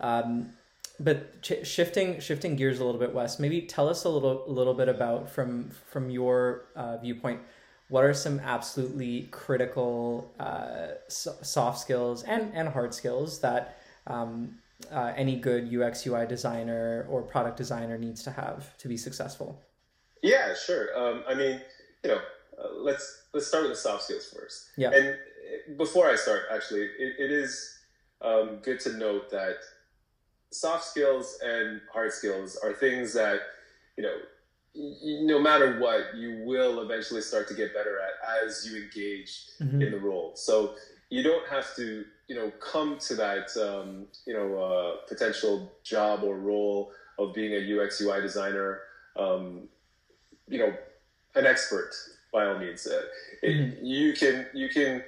Um, 0.00 0.54
but 0.98 1.40
ch- 1.42 1.64
shifting 1.64 2.18
shifting 2.18 2.56
gears 2.56 2.80
a 2.80 2.84
little 2.84 2.98
bit, 3.00 3.14
Wes, 3.14 3.38
maybe 3.38 3.60
tell 3.60 3.88
us 3.88 4.02
a 4.02 4.08
little 4.08 4.42
little 4.48 4.74
bit 4.74 4.88
about 4.88 5.30
from 5.30 5.70
from 5.70 6.10
your 6.10 6.64
uh, 6.74 6.96
viewpoint. 6.96 7.42
What 7.92 8.04
are 8.04 8.14
some 8.14 8.40
absolutely 8.40 9.28
critical 9.30 10.32
uh, 10.40 10.92
so- 11.08 11.36
soft 11.42 11.78
skills 11.78 12.22
and 12.22 12.50
and 12.54 12.66
hard 12.66 12.94
skills 12.94 13.40
that 13.40 13.76
um, 14.06 14.56
uh, 14.90 15.12
any 15.14 15.36
good 15.36 15.70
UX 15.70 16.06
UI 16.06 16.26
designer 16.26 17.06
or 17.10 17.20
product 17.20 17.58
designer 17.58 17.98
needs 17.98 18.22
to 18.22 18.30
have 18.30 18.74
to 18.78 18.88
be 18.88 18.96
successful? 18.96 19.60
Yeah, 20.22 20.54
sure. 20.54 20.88
Um, 20.98 21.22
I 21.28 21.34
mean, 21.34 21.60
you 22.02 22.10
know, 22.12 22.20
uh, 22.58 22.72
let's 22.78 23.24
let's 23.34 23.46
start 23.46 23.64
with 23.64 23.72
the 23.72 23.76
soft 23.76 24.04
skills 24.04 24.26
first. 24.34 24.70
Yeah. 24.78 24.92
And 24.92 25.08
uh, 25.08 25.76
before 25.76 26.08
I 26.08 26.16
start, 26.16 26.44
actually, 26.50 26.84
it, 26.98 27.16
it 27.18 27.30
is 27.30 27.78
um, 28.22 28.60
good 28.62 28.80
to 28.80 28.96
note 28.96 29.30
that 29.32 29.56
soft 30.50 30.86
skills 30.86 31.38
and 31.44 31.82
hard 31.92 32.10
skills 32.10 32.58
are 32.64 32.72
things 32.72 33.12
that 33.12 33.40
you 33.98 34.02
know 34.02 34.16
no 34.74 35.38
matter 35.38 35.78
what, 35.78 36.16
you 36.16 36.42
will 36.44 36.80
eventually 36.80 37.20
start 37.20 37.46
to 37.48 37.54
get 37.54 37.74
better 37.74 37.98
at 38.00 38.46
as 38.46 38.66
you 38.66 38.82
engage 38.82 39.48
mm-hmm. 39.60 39.82
in 39.82 39.90
the 39.90 39.98
role. 39.98 40.32
So 40.34 40.74
you 41.10 41.22
don't 41.22 41.46
have 41.48 41.76
to 41.76 42.04
you 42.26 42.34
know 42.34 42.50
come 42.60 42.98
to 42.98 43.14
that 43.14 43.54
um, 43.58 44.06
you 44.26 44.32
know 44.32 44.58
uh, 44.58 45.06
potential 45.06 45.70
job 45.84 46.22
or 46.24 46.38
role 46.38 46.90
of 47.18 47.34
being 47.34 47.52
a 47.52 47.84
UX 47.84 48.00
UI 48.00 48.22
designer 48.22 48.80
um, 49.16 49.68
you 50.48 50.58
know 50.58 50.72
an 51.34 51.44
expert 51.44 51.90
by 52.32 52.46
all 52.46 52.58
means 52.58 52.86
uh, 52.86 53.02
mm-hmm. 53.44 53.84
you 53.84 54.14
can 54.14 54.46
you 54.54 54.70
can 54.70 55.02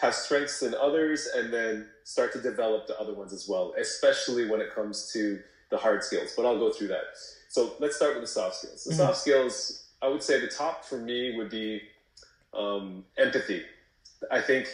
have 0.00 0.12
strengths 0.12 0.62
in 0.62 0.74
others 0.74 1.28
and 1.36 1.52
then 1.52 1.86
start 2.02 2.32
to 2.32 2.40
develop 2.40 2.88
the 2.88 2.98
other 3.00 3.14
ones 3.14 3.32
as 3.32 3.48
well 3.48 3.72
especially 3.78 4.50
when 4.50 4.60
it 4.60 4.74
comes 4.74 5.12
to 5.12 5.40
the 5.70 5.76
hard 5.76 6.02
skills 6.02 6.32
but 6.36 6.44
I'll 6.44 6.58
go 6.58 6.72
through 6.72 6.88
that 6.88 7.04
so 7.54 7.74
let's 7.80 7.96
start 7.96 8.14
with 8.14 8.24
the 8.26 8.32
soft 8.38 8.56
skills 8.56 8.84
the 8.84 8.90
mm-hmm. 8.90 8.98
soft 8.98 9.18
skills 9.18 9.54
I 10.02 10.08
would 10.08 10.22
say 10.22 10.40
the 10.40 10.48
top 10.48 10.84
for 10.84 10.98
me 10.98 11.36
would 11.36 11.50
be 11.50 11.80
um, 12.52 13.04
empathy 13.16 13.62
I 14.30 14.40
think 14.40 14.68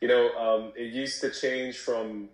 you 0.00 0.08
know, 0.08 0.30
um, 0.36 0.72
it 0.76 0.92
used 0.92 1.20
to 1.22 1.30
change 1.30 1.78
from, 1.78 2.28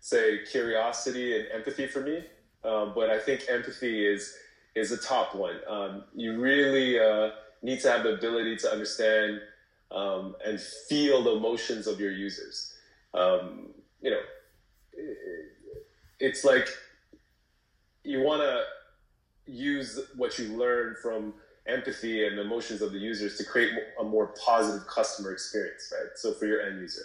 say, 0.00 0.40
curiosity 0.50 1.36
and 1.36 1.46
empathy 1.52 1.86
for 1.86 2.00
me, 2.00 2.24
um, 2.64 2.92
but 2.94 3.10
I 3.10 3.18
think 3.18 3.44
empathy 3.48 4.06
is 4.06 4.34
is 4.76 4.92
a 4.92 4.96
top 4.96 5.34
one. 5.34 5.56
Um, 5.68 6.04
you 6.14 6.40
really 6.40 6.98
uh, 6.98 7.30
need 7.62 7.80
to 7.80 7.90
have 7.90 8.04
the 8.04 8.14
ability 8.14 8.56
to 8.58 8.70
understand 8.70 9.40
um, 9.90 10.36
and 10.46 10.60
feel 10.60 11.24
the 11.24 11.32
emotions 11.32 11.88
of 11.88 11.98
your 11.98 12.12
users. 12.12 12.72
Um, 13.12 13.70
you 14.00 14.12
know, 14.12 14.20
it's 16.20 16.44
like 16.44 16.68
you 18.04 18.20
want 18.20 18.42
to 18.42 18.62
use 19.50 19.98
what 20.16 20.38
you 20.38 20.56
learn 20.56 20.96
from 21.02 21.34
empathy 21.66 22.26
and 22.26 22.38
emotions 22.38 22.82
of 22.82 22.92
the 22.92 22.98
users 22.98 23.36
to 23.36 23.44
create 23.44 23.72
a 24.00 24.04
more 24.04 24.28
positive 24.44 24.86
customer 24.86 25.32
experience, 25.32 25.92
right? 25.92 26.10
So 26.16 26.32
for 26.32 26.46
your 26.46 26.62
end 26.62 26.80
user, 26.80 27.02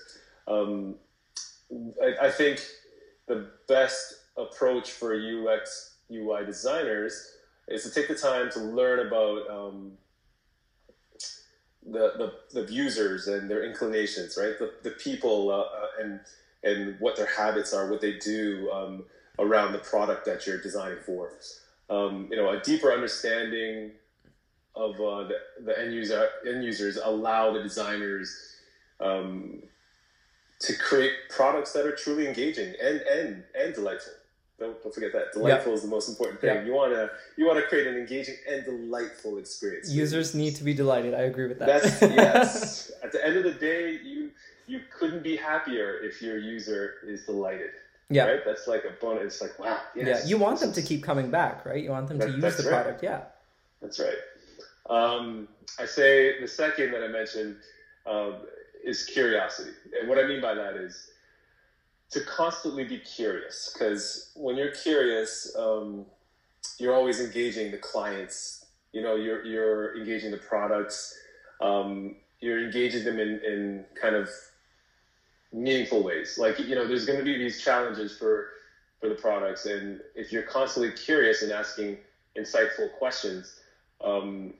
um, 0.48 0.96
I, 2.02 2.28
I, 2.28 2.32
think 2.32 2.62
the 3.28 3.50
best 3.68 4.16
approach 4.38 4.92
for 4.92 5.14
UX 5.14 5.96
UI 6.12 6.46
designers 6.46 7.36
is 7.68 7.84
to 7.84 7.92
take 7.92 8.08
the 8.08 8.16
time 8.16 8.52
to 8.52 8.60
learn 8.60 9.08
about 9.08 9.50
um, 9.50 9.94
the, 11.86 12.34
the, 12.54 12.62
the 12.62 12.72
users 12.72 13.28
and 13.28 13.50
their 13.50 13.64
inclinations, 13.64 14.38
right? 14.38 14.58
The, 14.60 14.74
the 14.84 14.92
people 14.92 15.50
uh, 15.50 15.62
uh, 15.62 15.88
and 16.02 16.20
and 16.64 17.00
what 17.00 17.16
their 17.16 17.28
habits 17.28 17.74
are, 17.74 17.90
what 17.92 18.02
they 18.02 18.14
do 18.14 18.70
um, 18.72 19.04
around 19.38 19.72
the 19.72 19.78
product 19.78 20.26
that 20.26 20.48
you're 20.48 20.60
designing 20.60 20.98
for. 21.06 21.32
Um, 21.90 22.28
you 22.32 22.38
know, 22.38 22.50
a 22.50 22.60
deeper 22.62 22.92
understanding 22.92 23.92
of 24.76 24.96
uh, 24.96 25.28
the, 25.28 25.36
the 25.64 25.80
end 25.80 25.94
user 25.94 26.28
end 26.48 26.64
users 26.64 26.98
allow 26.98 27.54
the 27.54 27.62
designers 27.62 28.56
um, 29.00 29.62
to 30.60 30.76
create 30.78 31.14
products 31.30 31.74
that 31.74 31.86
are 31.86 31.96
truly 31.96 32.28
engaging 32.28 32.74
and 32.82 33.02
and 33.02 33.44
and 33.60 33.74
delightful. 33.74 34.14
Don't, 34.58 34.82
don't 34.82 34.96
forget 34.96 35.12
that 35.12 35.34
delightful 35.34 35.74
is 35.74 35.82
the 35.82 35.90
most 35.90 36.08
important 36.08 36.40
thing. 36.40 36.66
You 36.66 36.74
want 36.74 36.94
to 36.94 37.10
you 37.38 37.46
want 37.46 37.60
to 37.60 37.68
create 37.68 37.88
an 37.88 37.96
engaging 37.96 38.36
and 38.50 38.64
delightful 38.64 39.38
experience. 39.38 39.92
Users 39.92 40.34
need 40.34 40.56
to 40.56 40.64
be 40.64 40.74
delighted. 40.74 41.14
I 41.14 41.24
agree 41.24 41.48
with 41.48 41.60
that. 41.60 41.68
That's 41.84 42.02
yes. 42.02 42.92
At 43.04 43.12
the 43.12 43.26
end 43.26 43.38
of 43.38 43.44
the 43.44 43.54
day, 43.54 44.00
you 44.04 44.32
you 44.68 44.82
couldn't 44.98 45.24
be 45.24 45.36
happier 45.36 46.00
if 46.02 46.22
your 46.22 46.38
user 46.38 46.96
is 47.06 47.26
delighted. 47.26 47.72
Yeah, 48.10 48.26
right? 48.26 48.40
that's 48.46 48.68
like 48.68 48.84
a 48.86 48.94
bonus. 49.02 49.34
It's 49.34 49.42
like 49.42 49.60
wow. 49.60 49.80
Yes, 49.96 50.08
yeah, 50.08 50.30
you 50.30 50.38
want 50.38 50.60
them 50.60 50.72
to 50.74 50.82
keep 50.82 51.04
coming 51.04 51.32
back, 51.32 51.66
right? 51.66 51.84
You 51.84 51.90
want 51.90 52.08
them 52.08 52.20
to 52.20 52.30
use 52.30 52.58
the 52.58 52.64
right. 52.64 52.84
product. 52.84 53.04
Yeah, 53.04 53.22
that's 53.82 54.00
right. 54.00 54.18
Um, 54.90 55.48
I 55.80 55.86
say 55.86 56.40
the 56.40 56.48
second 56.48 56.92
that 56.92 57.04
I 57.04 57.08
mentioned 57.08 57.58
um, 58.06 58.36
is 58.84 59.06
curiosity. 59.06 59.72
And 60.00 60.08
what 60.08 60.20
I 60.20 60.28
mean 60.28 60.42
by 60.42 60.54
that 60.54 60.76
is 60.76 61.10
to 62.12 62.22
constantly 62.22 62.84
be 62.84 63.00
curious, 63.00 63.74
because 63.74 64.32
when 64.36 64.56
you're 64.56 64.72
curious, 64.72 65.56
um, 65.58 66.06
you're 66.78 66.94
always 66.94 67.20
engaging 67.20 67.72
the 67.72 67.78
clients. 67.78 68.66
You 68.92 69.02
know, 69.02 69.16
you're 69.16 69.44
you're 69.44 69.98
engaging 69.98 70.32
the 70.32 70.38
products. 70.38 71.18
Um, 71.60 72.18
you're 72.40 72.64
engaging 72.64 73.04
them 73.04 73.20
in, 73.20 73.40
in 73.44 73.86
kind 74.00 74.16
of 74.16 74.30
meaningful 75.56 76.04
ways. 76.04 76.38
Like 76.38 76.60
you 76.60 76.76
know, 76.76 76.88
there's 76.88 77.06
going 77.06 77.20
to 77.20 77.26
be 77.26 77.38
these 77.38 77.64
challenges 77.64 78.18
for 78.18 78.48
for 79.00 79.10
the 79.10 79.16
products, 79.16 79.66
and 79.66 80.02
if 80.14 80.32
you're 80.32 80.44
constantly 80.44 80.92
curious 80.92 81.42
and 81.42 81.52
asking 81.52 81.98
insightful 82.38 82.92
questions, 82.98 83.60
um, 84.04 84.54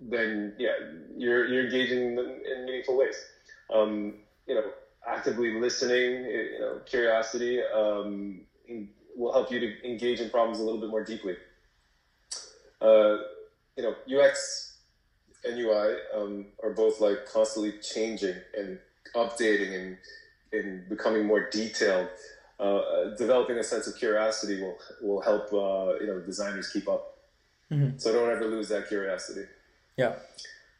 then 0.00 0.54
yeah, 0.58 0.72
you're 1.16 1.46
you're 1.46 1.64
engaging 1.66 2.12
in, 2.12 2.18
in 2.18 2.64
meaningful 2.64 2.96
ways. 2.96 3.16
Um, 3.72 4.14
you 4.46 4.54
know, 4.54 4.70
actively 5.06 5.60
listening, 5.60 6.24
you 6.24 6.58
know, 6.58 6.80
curiosity 6.86 7.60
um, 7.62 8.40
will 9.16 9.32
help 9.32 9.52
you 9.52 9.60
to 9.60 9.88
engage 9.88 10.20
in 10.20 10.30
problems 10.30 10.58
a 10.58 10.64
little 10.64 10.80
bit 10.80 10.90
more 10.90 11.04
deeply. 11.04 11.36
Uh, 12.80 13.18
you 13.76 13.84
know, 13.84 13.94
UX 14.10 14.78
and 15.44 15.58
UI 15.58 15.96
um, 16.14 16.46
are 16.62 16.70
both 16.70 17.00
like 17.00 17.26
constantly 17.26 17.74
changing 17.80 18.36
and 18.56 18.78
updating 19.14 19.74
and, 19.74 19.96
and 20.52 20.88
becoming 20.88 21.26
more 21.26 21.48
detailed. 21.50 22.08
Uh, 22.58 23.14
developing 23.16 23.56
a 23.56 23.64
sense 23.64 23.86
of 23.86 23.96
curiosity 23.96 24.60
will 24.60 24.76
will 25.00 25.20
help 25.22 25.50
uh, 25.52 25.98
you 25.98 26.06
know 26.06 26.20
designers 26.20 26.70
keep 26.70 26.88
up. 26.88 27.16
Mm-hmm. 27.72 27.96
So 27.96 28.12
don't 28.12 28.30
ever 28.30 28.46
lose 28.46 28.68
that 28.68 28.88
curiosity. 28.88 29.46
Yeah. 29.96 30.16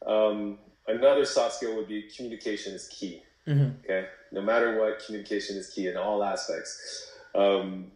Um, 0.05 0.59
another 0.87 1.25
soft 1.25 1.55
skill 1.55 1.77
would 1.77 1.89
be 1.89 2.03
communication 2.15 2.75
is 2.75 2.87
key. 2.89 3.23
Mm-hmm. 3.47 3.85
Okay, 3.85 4.09
no 4.31 4.43
matter 4.43 4.79
what, 4.79 5.03
communication 5.05 5.57
is 5.57 5.71
key 5.71 5.89
in 5.89 5.97
all 5.97 6.23
aspects. 6.23 7.13
Um, 7.35 7.91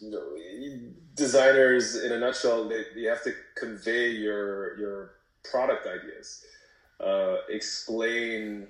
you 0.00 0.10
know, 0.10 0.24
designers, 1.14 2.02
in 2.02 2.12
a 2.12 2.18
nutshell, 2.18 2.68
they, 2.68 2.84
you 2.96 3.08
have 3.08 3.22
to 3.22 3.32
convey 3.54 4.10
your 4.10 4.78
your 4.78 5.10
product 5.50 5.86
ideas, 5.86 6.44
uh, 7.00 7.36
explain, 7.48 8.66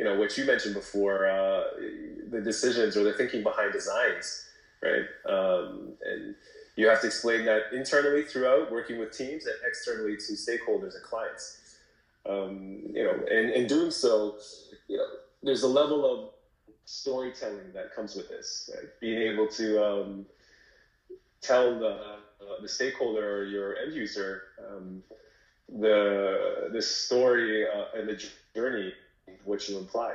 you 0.00 0.06
know, 0.06 0.18
what 0.18 0.38
you 0.38 0.46
mentioned 0.46 0.72
before, 0.72 1.28
uh, 1.28 1.64
the 2.30 2.40
decisions 2.40 2.96
or 2.96 3.04
the 3.04 3.12
thinking 3.12 3.42
behind 3.42 3.70
designs, 3.70 4.46
right? 4.82 5.04
Um, 5.26 5.92
and 6.02 6.34
you 6.74 6.88
have 6.88 7.02
to 7.02 7.06
explain 7.06 7.44
that 7.44 7.64
internally 7.74 8.24
throughout, 8.24 8.72
working 8.72 8.98
with 8.98 9.14
teams, 9.14 9.44
and 9.44 9.56
externally 9.68 10.16
to 10.16 10.32
stakeholders 10.32 10.94
and 10.94 11.04
clients. 11.04 11.76
Um, 12.26 12.80
you 12.94 13.04
know, 13.04 13.12
and 13.30 13.50
in 13.50 13.66
doing 13.66 13.90
so, 13.90 14.38
you 14.88 14.96
know, 14.96 15.04
there's 15.42 15.64
a 15.64 15.68
level 15.68 16.10
of 16.10 16.30
storytelling 16.86 17.74
that 17.74 17.94
comes 17.94 18.14
with 18.14 18.30
this, 18.30 18.70
right? 18.74 18.88
Being 19.02 19.20
able 19.20 19.48
to 19.48 19.84
um, 19.84 20.24
tell 21.42 21.78
the, 21.78 21.88
uh, 21.88 22.62
the 22.62 22.68
stakeholder 22.68 23.40
or 23.40 23.44
your 23.44 23.76
end 23.76 23.94
user 23.94 24.44
um, 24.66 25.02
the 25.68 26.70
the 26.72 26.82
story 26.82 27.64
uh, 27.64 27.98
and 27.98 28.08
the 28.08 28.20
journey 28.54 28.92
which 29.44 29.68
you 29.68 29.78
imply, 29.78 30.14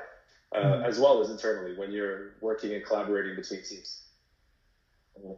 uh, 0.54 0.60
mm-hmm. 0.60 0.84
as 0.86 0.99
well 0.99 1.21
as 1.21 1.30
internally 1.30 1.78
when 1.78 1.91
you're 1.91 2.34
working 2.41 2.73
and 2.73 2.84
collaborating 2.86 3.36
between 3.36 3.62
teams. 3.63 4.01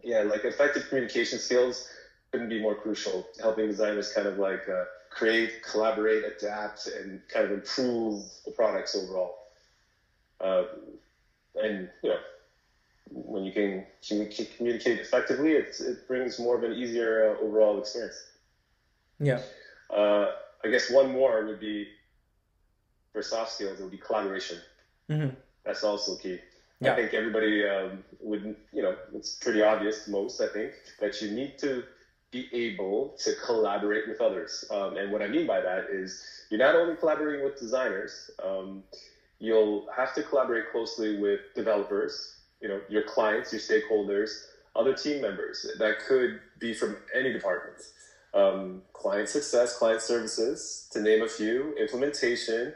Yeah, 0.03 0.21
like 0.21 0.43
effective 0.43 0.87
communication 0.89 1.39
skills 1.39 1.87
couldn't 2.31 2.49
be 2.49 2.61
more 2.61 2.75
crucial. 2.75 3.27
Helping 3.39 3.67
designers 3.67 4.11
kind 4.11 4.27
of 4.27 4.37
like 4.37 4.67
uh, 4.67 4.85
create, 5.09 5.61
collaborate, 5.63 6.23
adapt, 6.25 6.87
and 6.87 7.21
kind 7.27 7.45
of 7.45 7.51
improve 7.51 8.23
the 8.45 8.51
products 8.51 8.95
overall. 8.95 9.35
Uh, 10.39 10.63
and 11.61 11.89
you 12.03 12.09
know, 12.09 12.17
when 13.09 13.43
you 13.43 13.51
can 13.51 13.85
communicate 14.57 14.99
effectively, 14.99 15.53
it, 15.53 15.75
it 15.79 16.07
brings 16.07 16.39
more 16.39 16.57
of 16.57 16.63
an 16.63 16.73
easier 16.73 17.35
uh, 17.35 17.45
overall 17.45 17.79
experience. 17.79 18.21
Yeah. 19.19 19.39
Uh, 19.89 20.31
I 20.63 20.69
guess 20.69 20.89
one 20.89 21.11
more 21.11 21.45
would 21.45 21.59
be 21.59 21.87
for 23.17 23.23
soft 23.23 23.53
skills. 23.53 23.79
It 23.79 23.83
would 23.83 23.91
be 23.91 23.97
collaboration. 23.97 24.59
Mm-hmm. 25.09 25.33
That's 25.65 25.83
also 25.83 26.17
key. 26.17 26.37
Yeah. 26.79 26.93
I 26.93 26.95
think 26.95 27.15
everybody 27.15 27.67
um, 27.67 28.03
would, 28.19 28.55
you 28.71 28.83
know, 28.83 28.95
it's 29.15 29.37
pretty 29.37 29.63
obvious 29.63 30.05
to 30.05 30.11
most. 30.11 30.39
I 30.39 30.47
think 30.47 30.73
that 30.99 31.19
you 31.19 31.31
need 31.31 31.57
to 31.59 31.83
be 32.29 32.47
able 32.53 33.15
to 33.23 33.33
collaborate 33.43 34.07
with 34.07 34.21
others. 34.21 34.65
Um, 34.69 34.97
and 34.97 35.11
what 35.11 35.23
I 35.23 35.27
mean 35.27 35.47
by 35.47 35.61
that 35.61 35.87
is 35.89 36.23
you're 36.51 36.59
not 36.59 36.75
only 36.75 36.95
collaborating 36.95 37.43
with 37.43 37.59
designers. 37.59 38.29
Um, 38.45 38.83
you'll 39.39 39.87
have 39.95 40.13
to 40.13 40.21
collaborate 40.21 40.71
closely 40.71 41.17
with 41.17 41.39
developers, 41.55 42.35
you 42.61 42.67
know, 42.67 42.81
your 42.87 43.01
clients, 43.01 43.51
your 43.51 43.61
stakeholders, 43.61 44.29
other 44.75 44.93
team 44.93 45.23
members. 45.23 45.65
That 45.79 46.05
could 46.07 46.39
be 46.59 46.75
from 46.75 46.97
any 47.15 47.33
department 47.33 47.81
um, 48.33 48.83
client 48.93 49.29
success, 49.29 49.77
client 49.77 50.01
services, 50.01 50.87
to 50.91 51.01
name 51.01 51.23
a 51.23 51.27
few, 51.27 51.75
implementation. 51.77 52.73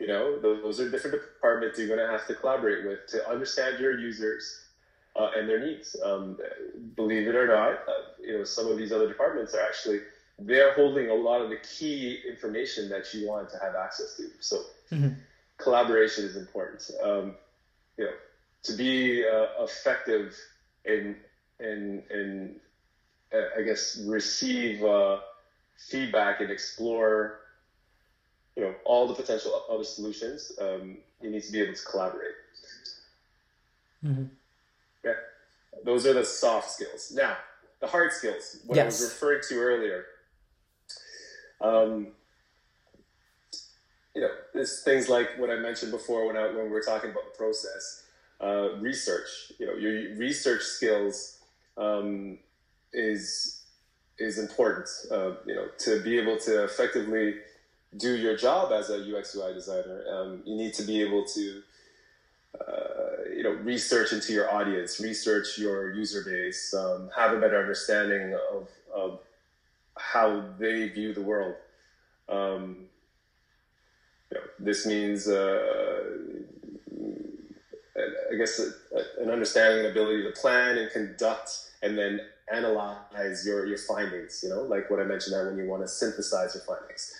You 0.00 0.06
know, 0.06 0.40
those 0.40 0.80
are 0.80 0.88
different 0.88 1.20
departments 1.20 1.78
you're 1.78 1.88
going 1.88 2.00
to 2.00 2.06
have 2.06 2.26
to 2.26 2.34
collaborate 2.34 2.86
with 2.86 3.06
to 3.08 3.28
understand 3.28 3.78
your 3.78 3.98
users 3.98 4.60
uh, 5.14 5.28
and 5.36 5.48
their 5.48 5.64
needs. 5.64 5.94
Um, 6.02 6.38
believe 6.96 7.28
it 7.28 7.34
or 7.34 7.46
not, 7.46 7.72
uh, 7.86 8.02
you 8.20 8.38
know, 8.38 8.44
some 8.44 8.66
of 8.66 8.78
these 8.78 8.92
other 8.92 9.08
departments 9.08 9.54
are 9.54 9.60
actually 9.60 10.00
they're 10.38 10.72
holding 10.72 11.10
a 11.10 11.14
lot 11.14 11.42
of 11.42 11.50
the 11.50 11.58
key 11.58 12.18
information 12.26 12.88
that 12.88 13.12
you 13.12 13.28
want 13.28 13.50
to 13.50 13.58
have 13.58 13.74
access 13.74 14.16
to. 14.16 14.30
So, 14.40 14.62
mm-hmm. 14.90 15.10
collaboration 15.58 16.24
is 16.24 16.36
important. 16.36 16.90
Um, 17.04 17.34
you 17.98 18.04
know, 18.04 18.12
to 18.62 18.72
be 18.72 19.22
uh, 19.22 19.62
effective 19.62 20.34
in 20.86 21.16
in 21.60 22.02
in 22.10 22.56
uh, 23.32 23.58
I 23.58 23.62
guess, 23.62 24.02
receive 24.06 24.82
uh, 24.82 25.18
feedback 25.88 26.40
and 26.40 26.50
explore, 26.50 27.40
you 28.60 28.66
know, 28.66 28.74
all 28.84 29.08
the 29.08 29.14
potential 29.14 29.52
other 29.70 29.84
solutions, 29.84 30.52
um, 30.60 30.98
you 31.22 31.30
need 31.30 31.42
to 31.42 31.50
be 31.50 31.62
able 31.62 31.72
to 31.72 31.84
collaborate. 31.84 32.34
Mm-hmm. 34.04 34.24
Yeah, 35.02 35.14
those 35.82 36.06
are 36.06 36.12
the 36.12 36.26
soft 36.26 36.70
skills. 36.70 37.10
Now, 37.14 37.38
the 37.80 37.86
hard 37.86 38.12
skills, 38.12 38.58
what 38.66 38.76
yes. 38.76 38.82
I 38.82 38.86
was 38.86 39.00
referring 39.14 39.40
to 39.48 39.54
earlier. 39.56 40.04
Um, 41.62 42.08
you 44.14 44.20
know, 44.20 44.30
there's 44.52 44.82
things 44.82 45.08
like 45.08 45.38
what 45.38 45.48
I 45.48 45.56
mentioned 45.56 45.90
before 45.90 46.26
when 46.26 46.36
I, 46.36 46.48
when 46.48 46.64
we 46.64 46.70
were 46.70 46.82
talking 46.82 47.10
about 47.10 47.32
the 47.32 47.38
process. 47.38 48.04
Uh, 48.42 48.76
research, 48.78 49.52
you 49.58 49.66
know, 49.66 49.74
your 49.74 50.16
research 50.16 50.62
skills 50.62 51.38
um, 51.78 52.38
is 52.92 53.62
is 54.18 54.38
important. 54.38 54.86
Uh, 55.10 55.32
you 55.46 55.54
know, 55.54 55.68
to 55.78 56.02
be 56.02 56.18
able 56.18 56.36
to 56.36 56.64
effectively 56.64 57.36
do 57.96 58.16
your 58.16 58.36
job 58.36 58.72
as 58.72 58.90
a 58.90 58.96
UX 58.98 59.34
UI 59.34 59.52
designer, 59.52 60.04
um, 60.12 60.42
you 60.44 60.56
need 60.56 60.74
to 60.74 60.82
be 60.82 61.02
able 61.02 61.24
to 61.24 61.62
uh, 62.60 63.34
you 63.34 63.42
know 63.42 63.50
research 63.50 64.12
into 64.12 64.32
your 64.32 64.52
audience, 64.52 65.00
research 65.00 65.58
your 65.58 65.92
user 65.92 66.22
base, 66.24 66.74
um, 66.74 67.10
have 67.16 67.32
a 67.32 67.40
better 67.40 67.58
understanding 67.58 68.36
of, 68.52 68.68
of 68.94 69.20
how 69.96 70.44
they 70.58 70.88
view 70.88 71.12
the 71.12 71.22
world. 71.22 71.54
Um, 72.28 72.86
you 74.30 74.38
know, 74.38 74.44
this 74.60 74.86
means, 74.86 75.26
uh, 75.26 76.06
I 78.32 78.36
guess, 78.36 78.60
a, 78.60 79.22
an 79.22 79.30
understanding 79.30 79.84
and 79.84 79.88
ability 79.88 80.22
to 80.22 80.30
plan 80.30 80.78
and 80.78 80.90
conduct, 80.90 81.50
and 81.82 81.98
then 81.98 82.20
analyze 82.52 83.44
your, 83.44 83.66
your 83.66 83.78
findings, 83.78 84.40
you 84.42 84.48
know, 84.48 84.62
like 84.62 84.90
what 84.90 85.00
I 85.00 85.04
mentioned 85.04 85.34
that 85.34 85.46
when 85.46 85.56
you 85.56 85.68
want 85.68 85.82
to 85.82 85.88
synthesize 85.88 86.54
your 86.54 86.64
findings. 86.64 87.14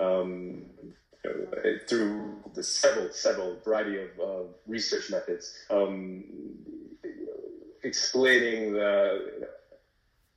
Um, 0.00 0.64
through 1.86 2.36
the 2.54 2.62
several, 2.62 3.12
several 3.12 3.56
variety 3.64 3.98
of 3.98 4.08
uh, 4.20 4.42
research 4.66 5.10
methods, 5.10 5.54
um, 5.68 6.24
explaining 7.82 8.72
the, 8.72 9.48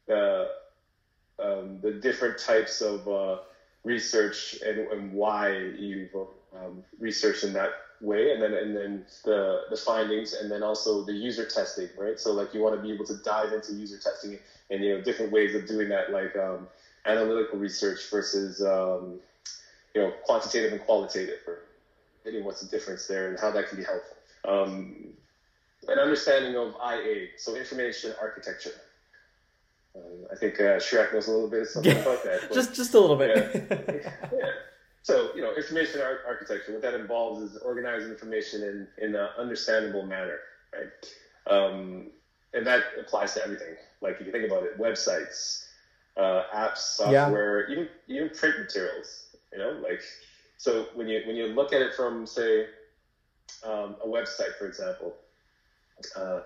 the, 0.08 0.50
um, 1.40 1.80
the 1.82 1.94
different 1.94 2.38
types 2.38 2.82
of 2.82 3.08
uh, 3.08 3.38
research 3.84 4.58
and, 4.66 4.80
and 4.80 5.14
why 5.14 5.58
you've 5.58 6.14
um, 6.56 6.84
researched 7.00 7.44
in 7.44 7.54
that 7.54 7.72
way 8.02 8.34
and 8.34 8.42
then 8.42 8.54
and 8.54 8.76
then 8.76 9.06
the 9.24 9.62
the 9.70 9.78
findings 9.78 10.34
and 10.34 10.52
then 10.52 10.62
also 10.62 11.06
the 11.06 11.14
user 11.14 11.46
testing 11.46 11.88
right? 11.98 12.20
So 12.20 12.34
like 12.34 12.54
you 12.54 12.62
want 12.62 12.76
to 12.76 12.82
be 12.82 12.92
able 12.92 13.06
to 13.06 13.16
dive 13.24 13.54
into 13.54 13.74
user 13.74 13.98
testing 13.98 14.38
and 14.70 14.84
you 14.84 14.98
know 14.98 15.02
different 15.02 15.32
ways 15.32 15.56
of 15.56 15.68
doing 15.68 15.90
that 15.90 16.12
like 16.12 16.36
um, 16.36 16.68
analytical 17.06 17.60
research 17.60 18.10
versus 18.12 18.62
um, 18.62 19.20
you 19.94 20.02
know 20.02 20.12
quantitative 20.24 20.72
and 20.72 20.82
qualitative 20.82 21.40
or 21.48 21.60
getting 22.24 22.44
what's 22.44 22.62
the 22.62 22.68
difference 22.68 23.08
there 23.08 23.30
and 23.30 23.40
how 23.40 23.52
that 23.52 23.68
can 23.68 23.78
be 23.78 23.84
helpful 23.84 24.18
um, 24.48 25.14
an 25.88 26.00
understanding 26.00 26.56
of 26.56 26.76
IA 26.86 27.28
so 27.38 27.56
information 27.56 28.14
architecture 28.22 28.74
um, 29.96 30.26
I 30.32 30.36
think 30.36 30.60
uh, 30.60 30.80
Shrek 30.80 31.14
knows 31.14 31.28
a 31.28 31.32
little 31.32 31.50
bit 31.50 31.62
of 31.62 31.68
something 31.68 31.92
about 31.92 32.24
that. 32.24 32.50
just 32.54 32.74
just 32.74 32.96
a 32.96 33.00
little 33.00 33.16
bit. 33.16 33.68
yeah. 33.70 34.12
yeah. 34.34 34.50
So, 35.04 35.32
you 35.36 35.42
know, 35.42 35.54
information 35.54 36.02
architecture, 36.02 36.72
what 36.72 36.82
that 36.82 36.94
involves 36.94 37.42
is 37.42 37.58
organizing 37.58 38.10
information 38.10 38.64
in, 38.64 38.88
in 39.06 39.16
an 39.16 39.28
understandable 39.38 40.06
manner, 40.06 40.40
right? 40.74 41.54
Um, 41.54 42.08
and 42.54 42.66
that 42.66 42.84
applies 42.98 43.34
to 43.34 43.44
everything. 43.44 43.76
Like 44.02 44.22
if 44.22 44.26
you 44.26 44.32
think 44.32 44.46
about 44.46 44.64
it, 44.64 44.80
websites, 44.80 45.66
uh, 46.16 46.44
apps, 46.56 46.78
software, 46.78 47.70
yeah. 47.70 47.74
even 47.74 47.90
even 48.08 48.30
print 48.30 48.60
materials. 48.60 49.33
You 49.54 49.60
know, 49.60 49.72
like 49.88 50.02
so 50.58 50.88
when 50.96 51.08
you 51.08 51.22
when 51.26 51.36
you 51.36 51.48
look 51.48 51.72
at 51.74 51.82
it 51.82 51.94
from 51.94 52.26
say 52.26 52.66
um, 53.64 53.96
a 54.04 54.08
website, 54.08 54.56
for 54.58 54.66
example, 54.68 55.14
uh, 56.16 56.40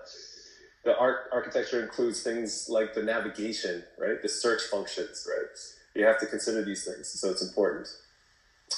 the 0.84 0.96
art 0.98 1.30
architecture 1.32 1.82
includes 1.82 2.22
things 2.22 2.68
like 2.68 2.94
the 2.94 3.02
navigation, 3.02 3.82
right? 3.98 4.20
The 4.22 4.28
search 4.28 4.62
functions, 4.70 5.26
right? 5.28 5.46
You 5.94 6.04
have 6.04 6.20
to 6.20 6.26
consider 6.26 6.62
these 6.64 6.84
things, 6.84 7.08
so 7.08 7.30
it's 7.30 7.42
important 7.42 7.88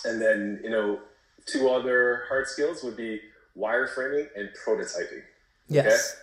and 0.05 0.21
then 0.21 0.61
you 0.63 0.71
know 0.71 1.01
two 1.47 1.69
other 1.69 2.25
hard 2.29 2.47
skills 2.47 2.83
would 2.83 2.97
be 2.97 3.21
wireframing 3.57 4.29
and 4.37 4.49
prototyping. 4.65 5.23
Yes. 5.69 5.87
Okay? 5.87 6.21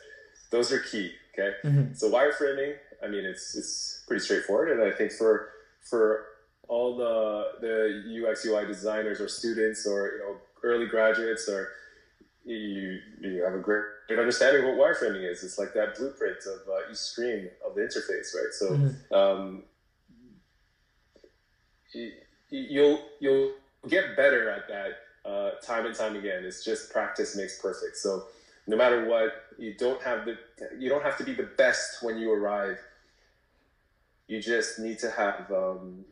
Those 0.52 0.72
are 0.72 0.80
key. 0.80 1.12
Okay. 1.34 1.54
Mhm. 1.64 1.98
So 1.98 2.12
wireframing, 2.12 2.76
I 3.04 3.08
mean, 3.08 3.26
it's 3.26 3.56
it's 3.56 4.04
pretty 4.08 4.24
straightforward, 4.24 4.72
and 4.72 4.82
I 4.82 4.96
think 4.96 5.12
for 5.12 5.50
for 5.82 6.26
all 6.68 6.96
the 6.96 7.46
the 7.62 8.26
UX 8.28 8.46
UI 8.46 8.66
designers 8.66 9.22
or 9.22 9.28
students 9.28 9.86
or 9.86 10.12
you 10.14 10.20
know 10.20 10.38
early 10.64 10.88
graduates 10.88 11.48
or 11.50 11.70
you 12.46 13.00
you 13.22 13.44
have 13.44 13.54
a 13.56 13.60
great, 13.60 13.84
great 14.08 14.20
understanding 14.20 14.64
of 14.66 14.76
what 14.78 14.78
wireframing 14.96 15.30
is. 15.30 15.44
It's 15.44 15.60
like 15.60 15.74
that 15.74 15.96
blueprint 15.98 16.38
of 16.48 16.68
uh, 16.68 16.92
each 16.92 16.98
screen 16.98 17.50
of 17.66 17.76
the 17.76 17.82
interface, 17.82 18.34
right? 18.36 18.54
So 18.54 18.68
Mhm. 18.70 19.12
um, 19.14 19.64
you, 21.94 22.12
you'll 22.50 23.02
you'll 23.20 23.52
get 23.88 24.16
better 24.16 24.50
at 24.50 24.68
that 24.68 25.30
uh, 25.30 25.52
time 25.62 25.86
and 25.86 25.96
time 25.96 26.16
again. 26.16 26.44
It's 26.46 26.64
just 26.64 26.92
practice 26.92 27.36
makes 27.36 27.62
perfect. 27.62 27.98
So 27.98 28.26
no 28.68 28.78
matter 28.78 29.06
what, 29.06 29.34
you 29.58 29.76
don't 29.78 30.02
have 30.04 30.26
the 30.26 30.38
you 30.78 30.90
don't 30.90 31.04
have 31.04 31.18
to 31.18 31.24
be 31.24 31.34
the 31.34 31.50
best 31.58 32.02
when 32.02 32.18
you 32.18 32.32
arrive. 32.32 32.80
You 34.28 34.42
just 34.42 34.80
need 34.80 35.00
to 35.00 35.10
have 35.12 35.52
um, 35.52 36.06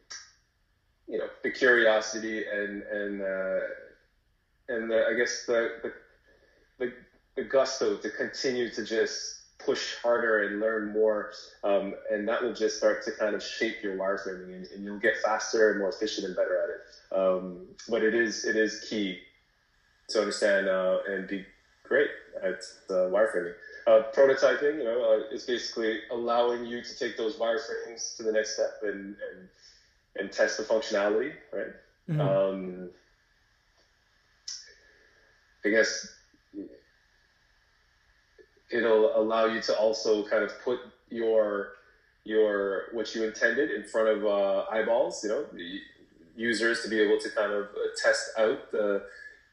you 1.07 1.17
know 1.17 1.27
the 1.43 1.49
curiosity 1.49 2.43
and 2.51 2.81
and 2.83 3.21
uh, 3.21 3.59
and 4.69 4.89
the, 4.89 5.05
I 5.07 5.13
guess 5.13 5.45
the, 5.45 5.69
the 5.83 5.91
the 6.79 6.91
the 7.35 7.43
gusto 7.43 7.95
to 7.95 8.09
continue 8.09 8.69
to 8.69 8.83
just 8.83 9.35
push 9.57 9.95
harder 10.01 10.43
and 10.43 10.59
learn 10.59 10.91
more, 10.91 11.29
um, 11.63 11.93
and 12.11 12.27
that 12.27 12.41
will 12.41 12.53
just 12.53 12.77
start 12.77 13.01
to 13.03 13.11
kind 13.11 13.33
of 13.35 13.41
shape 13.41 13.81
your 13.81 13.95
wireframing, 13.95 14.53
and, 14.53 14.67
and 14.73 14.83
you'll 14.83 14.99
get 14.99 15.15
faster 15.17 15.69
and 15.69 15.79
more 15.79 15.89
efficient 15.89 16.25
and 16.25 16.35
better 16.35 16.57
at 16.57 16.69
it. 16.69 17.17
Um, 17.17 17.67
but 17.87 18.03
it 18.03 18.13
is 18.13 18.45
it 18.45 18.55
is 18.55 18.77
key 18.77 19.17
to 20.09 20.19
understand 20.19 20.67
uh, 20.67 20.97
and 21.07 21.27
be 21.27 21.45
great 21.83 22.09
at 22.41 22.55
uh, 22.89 23.07
wireframing. 23.09 23.53
Uh, 23.87 24.01
prototyping, 24.13 24.77
you 24.77 24.83
know, 24.83 25.01
uh, 25.03 25.33
is 25.33 25.43
basically 25.43 25.99
allowing 26.11 26.65
you 26.65 26.81
to 26.81 26.95
take 26.95 27.15
those 27.15 27.37
wireframes 27.37 28.15
to 28.17 28.23
the 28.23 28.31
next 28.31 28.53
step 28.53 28.71
and 28.81 29.15
and, 29.31 29.47
and 30.15 30.31
test 30.31 30.57
the 30.57 30.63
functionality, 30.63 31.33
right? 31.51 31.73
Mhm. 32.09 32.19
Um, 32.19 32.89
I 35.63 35.69
guess 35.69 36.07
it'll 38.71 39.15
allow 39.19 39.45
you 39.45 39.61
to 39.61 39.77
also 39.77 40.23
kind 40.27 40.43
of 40.43 40.51
put 40.63 40.79
your 41.09 41.73
your 42.23 42.85
what 42.91 43.13
you 43.13 43.23
intended 43.23 43.69
in 43.71 43.83
front 43.83 44.07
of 44.09 44.25
uh, 44.25 44.65
eyeballs. 44.71 45.23
You 45.23 45.29
know, 45.29 45.45
users 46.35 46.81
to 46.83 46.89
be 46.89 46.99
able 46.99 47.19
to 47.19 47.29
kind 47.29 47.51
of 47.51 47.65
uh, 47.65 47.89
test 48.01 48.31
out 48.37 48.71
the 48.71 49.03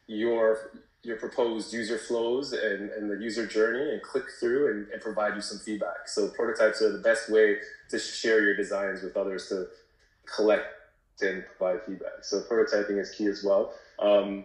your 0.06 0.70
your 1.02 1.16
proposed 1.16 1.72
user 1.72 1.98
flows 1.98 2.52
and, 2.52 2.90
and 2.90 3.10
the 3.10 3.16
user 3.16 3.44
journey 3.44 3.92
and 3.92 4.00
click 4.02 4.24
through 4.38 4.70
and, 4.70 4.88
and 4.92 5.02
provide 5.02 5.34
you 5.34 5.40
some 5.40 5.58
feedback. 5.58 6.06
So 6.06 6.28
prototypes 6.28 6.80
are 6.80 6.92
the 6.92 6.98
best 7.02 7.28
way 7.28 7.56
to 7.90 7.98
share 7.98 8.40
your 8.40 8.54
designs 8.54 9.02
with 9.02 9.16
others 9.16 9.48
to 9.48 9.66
collect 10.26 10.64
and 11.20 11.44
provide 11.44 11.82
feedback. 11.82 12.24
So 12.24 12.40
prototyping 12.40 12.98
is 12.98 13.10
key 13.10 13.26
as 13.26 13.42
well. 13.42 13.70
Um, 13.98 14.44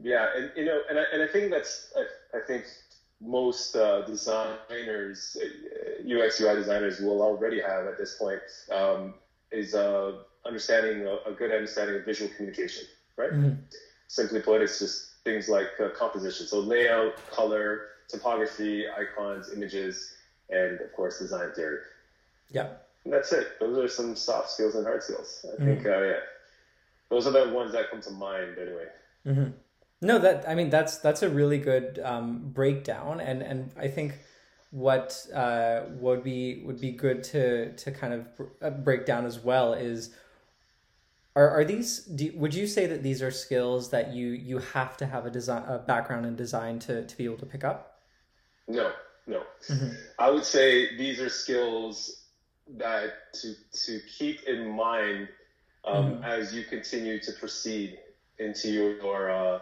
yeah, 0.00 0.28
and 0.36 0.50
you 0.54 0.64
know, 0.64 0.80
and 0.88 0.98
I, 0.98 1.04
and 1.12 1.22
I 1.22 1.26
think 1.26 1.50
that's 1.50 1.92
I, 1.96 2.04
I 2.36 2.40
think 2.40 2.64
most 3.20 3.76
uh, 3.76 4.02
designers, 4.02 5.36
uh, 5.40 6.18
UX 6.24 6.40
UI 6.40 6.54
designers, 6.56 7.00
will 7.00 7.22
already 7.22 7.60
have 7.60 7.86
at 7.86 7.96
this 7.96 8.14
point 8.14 8.40
um, 8.70 9.14
is 9.52 9.74
uh, 9.74 10.12
understanding 10.44 11.06
a, 11.06 11.30
a 11.30 11.32
good 11.32 11.52
understanding 11.52 11.96
of 11.96 12.04
visual 12.04 12.30
communication, 12.34 12.84
right? 13.16 13.32
Mhm. 13.32 13.56
Simply 14.08 14.40
put, 14.40 14.60
it's 14.60 14.78
just 14.78 15.06
things 15.24 15.48
like 15.48 15.68
uh, 15.80 15.88
composition, 15.90 16.46
so 16.46 16.60
layout, 16.60 17.14
color, 17.30 17.82
typography, 18.08 18.84
icons, 18.88 19.50
images, 19.50 20.12
and 20.50 20.80
of 20.80 20.90
course 20.92 21.18
design 21.18 21.50
theory. 21.52 21.78
Yeah. 22.50 22.66
And 23.04 23.12
that's 23.12 23.32
it. 23.32 23.58
Those 23.58 23.78
are 23.78 23.88
some 23.88 24.14
soft 24.14 24.50
skills 24.50 24.74
and 24.74 24.86
hard 24.86 25.02
skills. 25.02 25.44
I 25.52 25.56
Mhm. 25.60 25.64
think, 25.64 25.86
uh, 25.86 26.02
yeah, 26.02 26.20
those 27.08 27.26
are 27.26 27.32
the 27.32 27.52
ones 27.52 27.72
that 27.72 27.90
come 27.90 28.00
to 28.02 28.10
mind 28.10 28.58
anyway. 28.58 28.88
hmm 29.24 29.50
No, 30.00 30.18
that 30.18 30.48
I 30.48 30.54
mean 30.56 30.68
that's 30.70 30.98
that's 30.98 31.22
a 31.22 31.28
really 31.28 31.58
good 31.58 32.00
um, 32.02 32.50
breakdown, 32.52 33.20
and 33.20 33.40
and 33.40 33.70
I 33.76 33.86
think 33.86 34.18
what 34.72 35.26
uh, 35.32 35.82
would 36.00 36.24
be 36.24 36.62
would 36.64 36.80
be 36.80 36.90
good 36.90 37.22
to 37.24 37.72
to 37.76 37.92
kind 37.92 38.14
of 38.14 38.26
uh, 38.60 38.70
break 38.70 39.06
down 39.06 39.26
as 39.26 39.38
well 39.38 39.74
is 39.74 40.10
are 41.36 41.48
are 41.50 41.64
these 41.64 42.00
do, 42.00 42.32
would 42.34 42.54
you 42.54 42.66
say 42.66 42.86
that 42.86 43.02
these 43.02 43.22
are 43.22 43.30
skills 43.30 43.90
that 43.90 44.12
you 44.12 44.28
you 44.28 44.58
have 44.58 44.96
to 44.96 45.06
have 45.06 45.24
a 45.24 45.30
design 45.30 45.64
a 45.68 45.78
background 45.78 46.26
in 46.26 46.34
design 46.36 46.78
to 46.80 47.04
to 47.06 47.16
be 47.16 47.24
able 47.24 47.38
to 47.38 47.46
pick 47.46 47.64
up? 47.64 48.00
No, 48.66 48.92
no. 49.26 49.42
Mhm. 49.68 49.96
I 50.18 50.30
would 50.30 50.44
say 50.44 50.96
these 50.96 51.20
are 51.20 51.28
skills 51.28 52.21
that 52.78 53.32
to 53.34 53.54
to 53.86 54.00
keep 54.18 54.42
in 54.44 54.68
mind 54.68 55.28
um, 55.84 56.16
Mhm. 56.20 56.24
as 56.24 56.54
you 56.54 56.64
continue 56.64 57.18
to 57.20 57.32
proceed 57.32 57.98
into 58.38 58.70
your, 58.70 58.90
your 58.96 59.30
uh, 59.30 59.60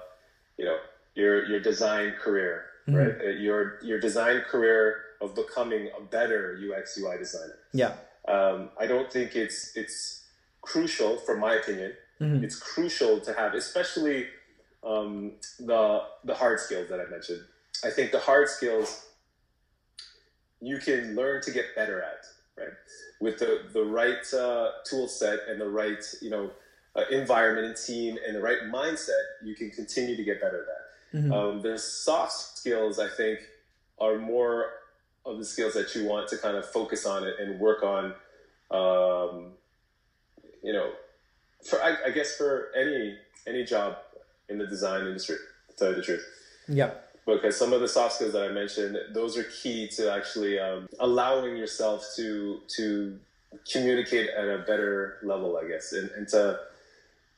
you 0.58 0.64
know 0.64 0.78
your 1.14 1.44
your 1.46 1.60
design 1.60 2.12
career, 2.12 2.66
Mhm. 2.86 2.94
right? 2.96 3.20
Uh, 3.26 3.30
Your 3.30 3.78
your 3.82 3.98
design 4.00 4.42
career 4.42 5.02
of 5.20 5.34
becoming 5.34 5.90
a 5.98 6.00
better 6.02 6.56
UX 6.56 6.96
UI 6.98 7.18
designer. 7.18 7.58
Yeah. 7.72 7.96
Um, 8.28 8.70
I 8.78 8.86
don't 8.86 9.10
think 9.12 9.34
it's 9.36 9.76
it's 9.76 10.26
crucial, 10.62 11.16
from 11.18 11.40
my 11.40 11.54
opinion, 11.54 11.96
Mhm. 12.20 12.44
it's 12.44 12.56
crucial 12.56 13.20
to 13.20 13.32
have, 13.32 13.54
especially 13.54 14.28
um, 14.82 15.38
the 15.58 16.04
the 16.24 16.34
hard 16.34 16.60
skills 16.60 16.88
that 16.90 17.00
I 17.00 17.06
mentioned. 17.06 17.44
I 17.82 17.90
think 17.90 18.12
the 18.12 18.18
hard 18.20 18.48
skills 18.48 19.06
you 20.60 20.78
can 20.78 21.14
learn 21.16 21.40
to 21.42 21.50
get 21.50 21.74
better 21.74 22.02
at, 22.02 22.24
right? 22.60 22.74
With 23.20 23.38
the 23.38 23.62
the 23.72 23.84
right 23.84 24.32
uh, 24.34 24.70
tool 24.84 25.08
set 25.08 25.40
and 25.48 25.60
the 25.60 25.68
right 25.68 26.02
you 26.20 26.30
know 26.30 26.50
uh, 26.96 27.02
environment 27.10 27.66
and 27.66 27.76
team 27.76 28.18
and 28.26 28.36
the 28.36 28.40
right 28.40 28.62
mindset, 28.72 29.24
you 29.44 29.54
can 29.54 29.70
continue 29.70 30.16
to 30.16 30.24
get 30.24 30.40
better 30.40 30.60
at 30.62 30.66
that. 30.66 30.86
Mhm. 31.18 31.32
Um, 31.32 31.62
the 31.62 31.78
soft 31.78 32.58
skills, 32.58 32.98
I 32.98 33.08
think, 33.08 33.40
are 33.98 34.16
more 34.18 34.70
of 35.24 35.38
the 35.38 35.44
skills 35.44 35.74
that 35.74 35.94
you 35.94 36.04
want 36.04 36.28
to 36.28 36.38
kind 36.38 36.56
of 36.56 36.64
focus 36.70 37.04
on 37.06 37.24
it 37.24 37.34
and 37.40 37.58
work 37.60 37.82
on. 37.82 38.14
Um, 38.70 39.52
you 40.62 40.72
know, 40.72 40.92
for 41.68 41.82
I, 41.82 41.96
I 42.06 42.10
guess 42.10 42.36
for 42.36 42.70
any 42.76 43.18
any 43.46 43.64
job 43.64 43.96
in 44.48 44.58
the 44.58 44.66
design 44.66 45.06
industry, 45.06 45.36
to 45.68 45.76
tell 45.76 45.88
you 45.90 45.96
the 45.96 46.02
truth, 46.02 46.24
Yeah. 46.68 46.90
Because 47.36 47.56
some 47.56 47.72
of 47.72 47.80
the 47.80 47.88
soft 47.88 48.14
skills 48.14 48.32
that 48.32 48.42
I 48.42 48.52
mentioned, 48.52 48.96
those 49.12 49.36
are 49.36 49.44
key 49.44 49.88
to 49.96 50.12
actually 50.12 50.58
um, 50.58 50.88
allowing 50.98 51.56
yourself 51.56 52.06
to 52.16 52.60
to 52.76 53.18
communicate 53.70 54.30
at 54.30 54.44
a 54.44 54.58
better 54.58 55.18
level, 55.22 55.56
I 55.56 55.68
guess, 55.68 55.92
and, 55.92 56.10
and 56.10 56.28
to 56.28 56.60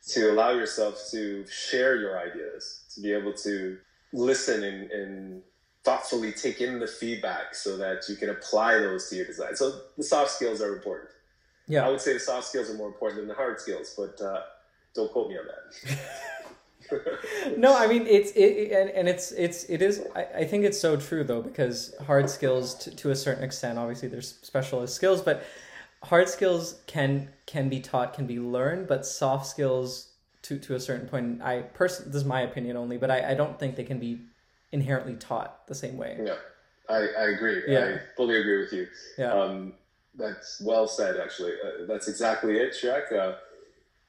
to 0.09 0.33
allow 0.33 0.51
yourself 0.51 1.09
to 1.13 1.47
share 1.47 1.97
your 1.97 2.19
ideas, 2.19 2.83
to 2.95 3.01
be 3.01 3.13
able 3.13 3.33
to 3.33 3.79
listen 4.13 4.65
and, 4.65 4.91
and 4.91 5.43
thoughtfully 5.85 6.33
take 6.33 6.61
in 6.61 6.81
the 6.81 6.87
feedback 6.87 7.55
so 7.55 7.77
that 7.77 8.09
you 8.09 8.17
can 8.17 8.31
apply 8.31 8.79
those 8.79 9.09
to 9.09 9.17
your 9.17 9.27
design. 9.27 9.55
So 9.57 9.81
the 9.97 10.03
soft 10.03 10.31
skills 10.33 10.61
are 10.61 10.75
important. 10.75 11.11
Yeah, 11.69 11.87
I 11.87 11.91
would 11.91 12.01
say 12.01 12.13
the 12.15 12.21
soft 12.21 12.49
skills 12.49 12.69
are 12.71 12.75
more 12.75 12.89
important 12.89 13.21
than 13.21 13.29
the 13.29 13.35
hard 13.35 13.61
skills, 13.61 13.95
but 13.97 14.21
uh, 14.21 14.43
don't 14.95 15.11
quote 15.13 15.29
me 15.29 15.39
on 15.39 15.47
that. 15.47 15.99
no, 17.57 17.77
I 17.77 17.87
mean 17.87 18.07
it's 18.07 18.31
it, 18.33 18.73
and, 18.73 18.91
and 18.91 19.09
it's 19.09 19.33
it's 19.33 19.65
it 19.65 19.83
is 19.83 20.05
I, 20.15 20.27
I 20.39 20.45
think 20.45 20.65
it's 20.65 20.79
so 20.79 20.97
true 20.97 21.25
though 21.25 21.43
because 21.43 21.95
hard 22.07 22.29
skills 22.29 22.75
to, 22.77 22.95
to 22.97 23.11
a 23.11 23.17
certain 23.17 23.45
extent 23.45 23.79
obviously 23.79 24.09
there's 24.09 24.39
specialist 24.43 24.95
skills 24.95 25.21
but 25.21 25.45
hard 26.03 26.29
skills 26.29 26.81
can 26.87 27.29
can 27.47 27.69
be 27.69 27.81
taught 27.81 28.15
can 28.15 28.27
be 28.27 28.41
learned 28.41 28.89
but 28.89 29.07
soft 29.07 29.47
skills 29.47 30.13
to 30.43 30.59
to 30.59 30.75
a 30.75 30.81
certain 30.81 31.09
point 31.09 31.43
I 31.43 31.63
person 31.63 32.07
this 32.07 32.17
is 32.17 32.25
my 32.25 32.41
opinion 32.41 32.77
only 32.77 32.99
but 32.99 33.11
I, 33.11 33.33
I 33.33 33.35
don't 33.35 33.59
think 33.59 33.77
they 33.77 33.85
can 33.85 33.99
be 33.99 34.21
inherently 34.73 35.15
taught 35.15 35.67
the 35.67 35.75
same 35.75 35.97
way 35.97 36.19
yeah, 36.25 36.35
I, 36.89 37.09
I 37.19 37.29
agree. 37.31 37.63
Yeah. 37.67 37.97
I 37.97 38.17
fully 38.17 38.37
agree 38.39 38.59
with 38.59 38.73
you. 38.73 38.87
yeah 39.19 39.33
Um, 39.33 39.75
that's 40.15 40.61
well 40.61 40.87
said, 40.87 41.19
actually. 41.19 41.53
Uh, 41.53 41.87
that's 41.87 42.09
exactly 42.09 42.59
it, 42.59 42.73
Shrek. 42.73 43.13
Uh, 43.13 43.37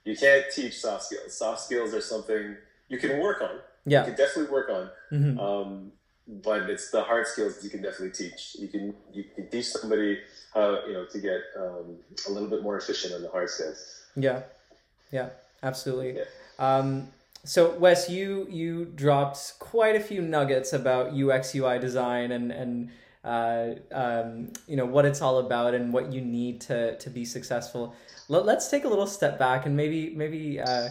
you 0.03 0.17
can't 0.17 0.45
teach 0.53 0.79
soft 0.79 1.05
skills. 1.05 1.33
Soft 1.33 1.61
skills 1.61 1.93
are 1.93 2.01
something 2.01 2.57
you 2.89 2.97
can 2.97 3.19
work 3.19 3.41
on. 3.41 3.59
Yeah, 3.85 4.01
You 4.01 4.13
can 4.13 4.15
definitely 4.15 4.51
work 4.51 4.69
on. 4.69 4.89
hmm 5.09 5.39
Um, 5.39 5.91
but 6.25 6.69
it's 6.69 6.89
the 6.91 7.03
hard 7.03 7.27
skills 7.27 7.61
you 7.63 7.69
can 7.69 7.81
definitely 7.81 8.11
teach. 8.11 8.55
You 8.57 8.69
can 8.69 8.95
you 9.11 9.25
can 9.35 9.49
teach 9.49 9.67
somebody 9.67 10.19
how 10.53 10.85
you 10.87 10.93
know 10.93 11.05
to 11.05 11.19
get 11.19 11.41
um, 11.57 11.97
a 12.27 12.31
little 12.31 12.47
bit 12.49 12.63
more 12.63 12.77
efficient 12.77 13.13
on 13.13 13.21
the 13.21 13.29
hard 13.29 13.49
skills. 13.49 14.05
Yeah, 14.15 14.43
yeah, 15.11 15.29
absolutely. 15.61 16.15
Yeah. 16.17 16.23
Um, 16.59 17.07
so 17.43 17.71
Wes, 17.77 18.09
you 18.09 18.47
you 18.49 18.85
dropped 18.85 19.59
quite 19.59 19.97
a 19.97 19.99
few 19.99 20.21
nuggets 20.21 20.71
about 20.71 21.13
UX 21.13 21.53
UI 21.53 21.77
design 21.79 22.31
and 22.31 22.51
and 22.53 22.89
uh, 23.25 23.75
um, 23.91 24.53
you 24.65 24.77
know 24.77 24.85
what 24.85 25.03
it's 25.03 25.21
all 25.21 25.39
about 25.39 25.73
and 25.73 25.91
what 25.91 26.13
you 26.13 26.21
need 26.21 26.61
to 26.61 26.97
to 26.99 27.09
be 27.09 27.25
successful. 27.25 27.95
Let, 28.29 28.45
let's 28.45 28.69
take 28.69 28.85
a 28.85 28.87
little 28.87 29.07
step 29.07 29.37
back 29.37 29.65
and 29.65 29.75
maybe 29.75 30.15
maybe 30.15 30.61
uh, 30.61 30.87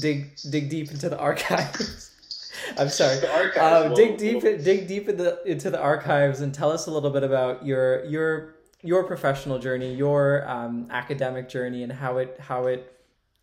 dig 0.00 0.36
dig 0.50 0.68
deep 0.68 0.90
into 0.90 1.08
the 1.08 1.18
archives. 1.18 2.10
I'm 2.78 2.88
sorry. 2.88 3.20
The 3.20 3.32
archives, 3.32 3.90
whoa, 3.90 3.94
dig 3.94 4.18
deep 4.18 4.42
dig 4.42 4.86
deep 4.86 5.08
into 5.08 5.38
into 5.44 5.70
the 5.70 5.80
archives 5.80 6.40
and 6.40 6.52
tell 6.54 6.70
us 6.70 6.86
a 6.86 6.90
little 6.90 7.10
bit 7.10 7.22
about 7.22 7.64
your 7.64 8.04
your 8.04 8.54
your 8.82 9.04
professional 9.04 9.58
journey, 9.58 9.94
your 9.94 10.48
um, 10.48 10.86
academic 10.90 11.48
journey, 11.48 11.82
and 11.82 11.92
how 11.92 12.18
it 12.18 12.36
how 12.40 12.66
it 12.66 12.92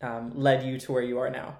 um, 0.02 0.32
led 0.34 0.64
you 0.64 0.78
to 0.78 0.92
where 0.92 1.02
you 1.02 1.18
are 1.18 1.30
now. 1.30 1.58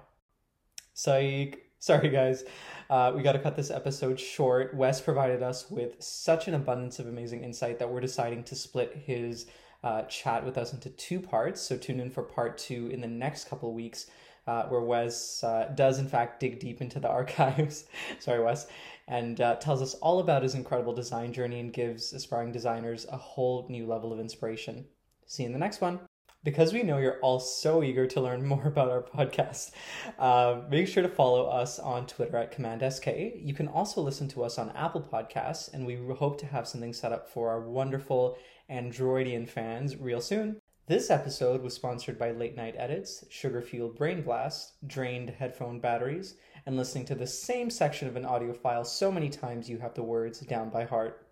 Psych. 0.93 1.63
Sorry, 1.79 2.09
guys. 2.09 2.43
Uh, 2.89 3.11
we 3.15 3.21
got 3.21 3.33
to 3.33 3.39
cut 3.39 3.55
this 3.55 3.69
episode 3.69 4.19
short. 4.19 4.73
Wes 4.73 4.99
provided 4.99 5.43
us 5.43 5.69
with 5.69 6.01
such 6.01 6.47
an 6.47 6.55
abundance 6.55 6.99
of 6.99 7.07
amazing 7.07 7.43
insight 7.43 7.79
that 7.79 7.89
we're 7.89 8.01
deciding 8.01 8.43
to 8.45 8.55
split 8.55 9.03
his 9.05 9.45
uh, 9.83 10.03
chat 10.03 10.43
with 10.43 10.57
us 10.57 10.73
into 10.73 10.89
two 10.89 11.19
parts. 11.19 11.61
So 11.61 11.77
tune 11.77 11.99
in 11.99 12.09
for 12.09 12.23
part 12.23 12.57
two 12.57 12.87
in 12.87 13.01
the 13.01 13.07
next 13.07 13.47
couple 13.47 13.69
of 13.69 13.75
weeks, 13.75 14.07
uh, 14.47 14.63
where 14.63 14.81
Wes 14.81 15.43
uh, 15.43 15.71
does, 15.75 15.99
in 15.99 16.07
fact, 16.07 16.39
dig 16.39 16.59
deep 16.59 16.81
into 16.81 16.99
the 16.99 17.09
archives. 17.19 17.85
Sorry, 18.19 18.43
Wes. 18.43 18.67
And 19.07 19.39
uh, 19.39 19.55
tells 19.55 19.81
us 19.81 19.93
all 19.95 20.19
about 20.19 20.43
his 20.43 20.55
incredible 20.55 20.93
design 20.93 21.31
journey 21.31 21.59
and 21.59 21.71
gives 21.71 22.13
aspiring 22.13 22.51
designers 22.51 23.05
a 23.09 23.17
whole 23.17 23.65
new 23.69 23.85
level 23.85 24.11
of 24.11 24.19
inspiration. 24.19 24.85
See 25.25 25.43
you 25.43 25.47
in 25.47 25.53
the 25.53 25.59
next 25.59 25.81
one. 25.81 25.99
Because 26.43 26.71
we 26.71 26.83
know 26.83 26.97
you're 26.97 27.19
all 27.19 27.39
so 27.39 27.83
eager 27.83 28.07
to 28.07 28.21
learn 28.21 28.45
more 28.45 28.67
about 28.67 28.89
our 28.89 29.01
podcast, 29.01 29.71
uh, 30.17 30.61
make 30.69 30.87
sure 30.87 31.03
to 31.03 31.09
follow 31.09 31.45
us 31.47 31.79
on 31.79 32.07
Twitter 32.07 32.37
at 32.37 32.55
CommandSK. 32.55 33.43
You 33.43 33.53
can 33.53 33.67
also 33.67 34.01
listen 34.01 34.27
to 34.29 34.43
us 34.43 34.57
on 34.57 34.69
Apple 34.69 35.01
Podcasts, 35.01 35.73
and 35.73 35.85
we 35.85 35.97
hope 36.15 36.39
to 36.39 36.45
have 36.45 36.67
something 36.67 36.93
set 36.93 37.11
up 37.11 37.27
for 37.27 37.49
our 37.49 37.61
wonderful 37.61 38.37
Androidian 38.69 39.47
fans 39.47 39.97
real 39.97 40.21
soon. 40.21 40.61
This 40.87 41.09
episode 41.09 41.63
was 41.63 41.73
sponsored 41.73 42.17
by 42.17 42.31
Late 42.31 42.55
Night 42.55 42.75
Edits, 42.77 43.25
Sugar 43.29 43.61
Fueled 43.61 43.97
Brain 43.97 44.21
Blast, 44.21 44.75
Drained 44.87 45.31
Headphone 45.31 45.81
Batteries, 45.81 46.35
and 46.65 46.77
listening 46.77 47.03
to 47.07 47.15
the 47.15 47.27
same 47.27 47.69
section 47.69 48.07
of 48.07 48.15
an 48.15 48.23
audio 48.23 48.53
file 48.53 48.85
so 48.85 49.11
many 49.11 49.27
times 49.29 49.69
you 49.69 49.79
have 49.79 49.95
the 49.95 50.03
words 50.03 50.39
down 50.39 50.69
by 50.69 50.85
heart. 50.85 51.26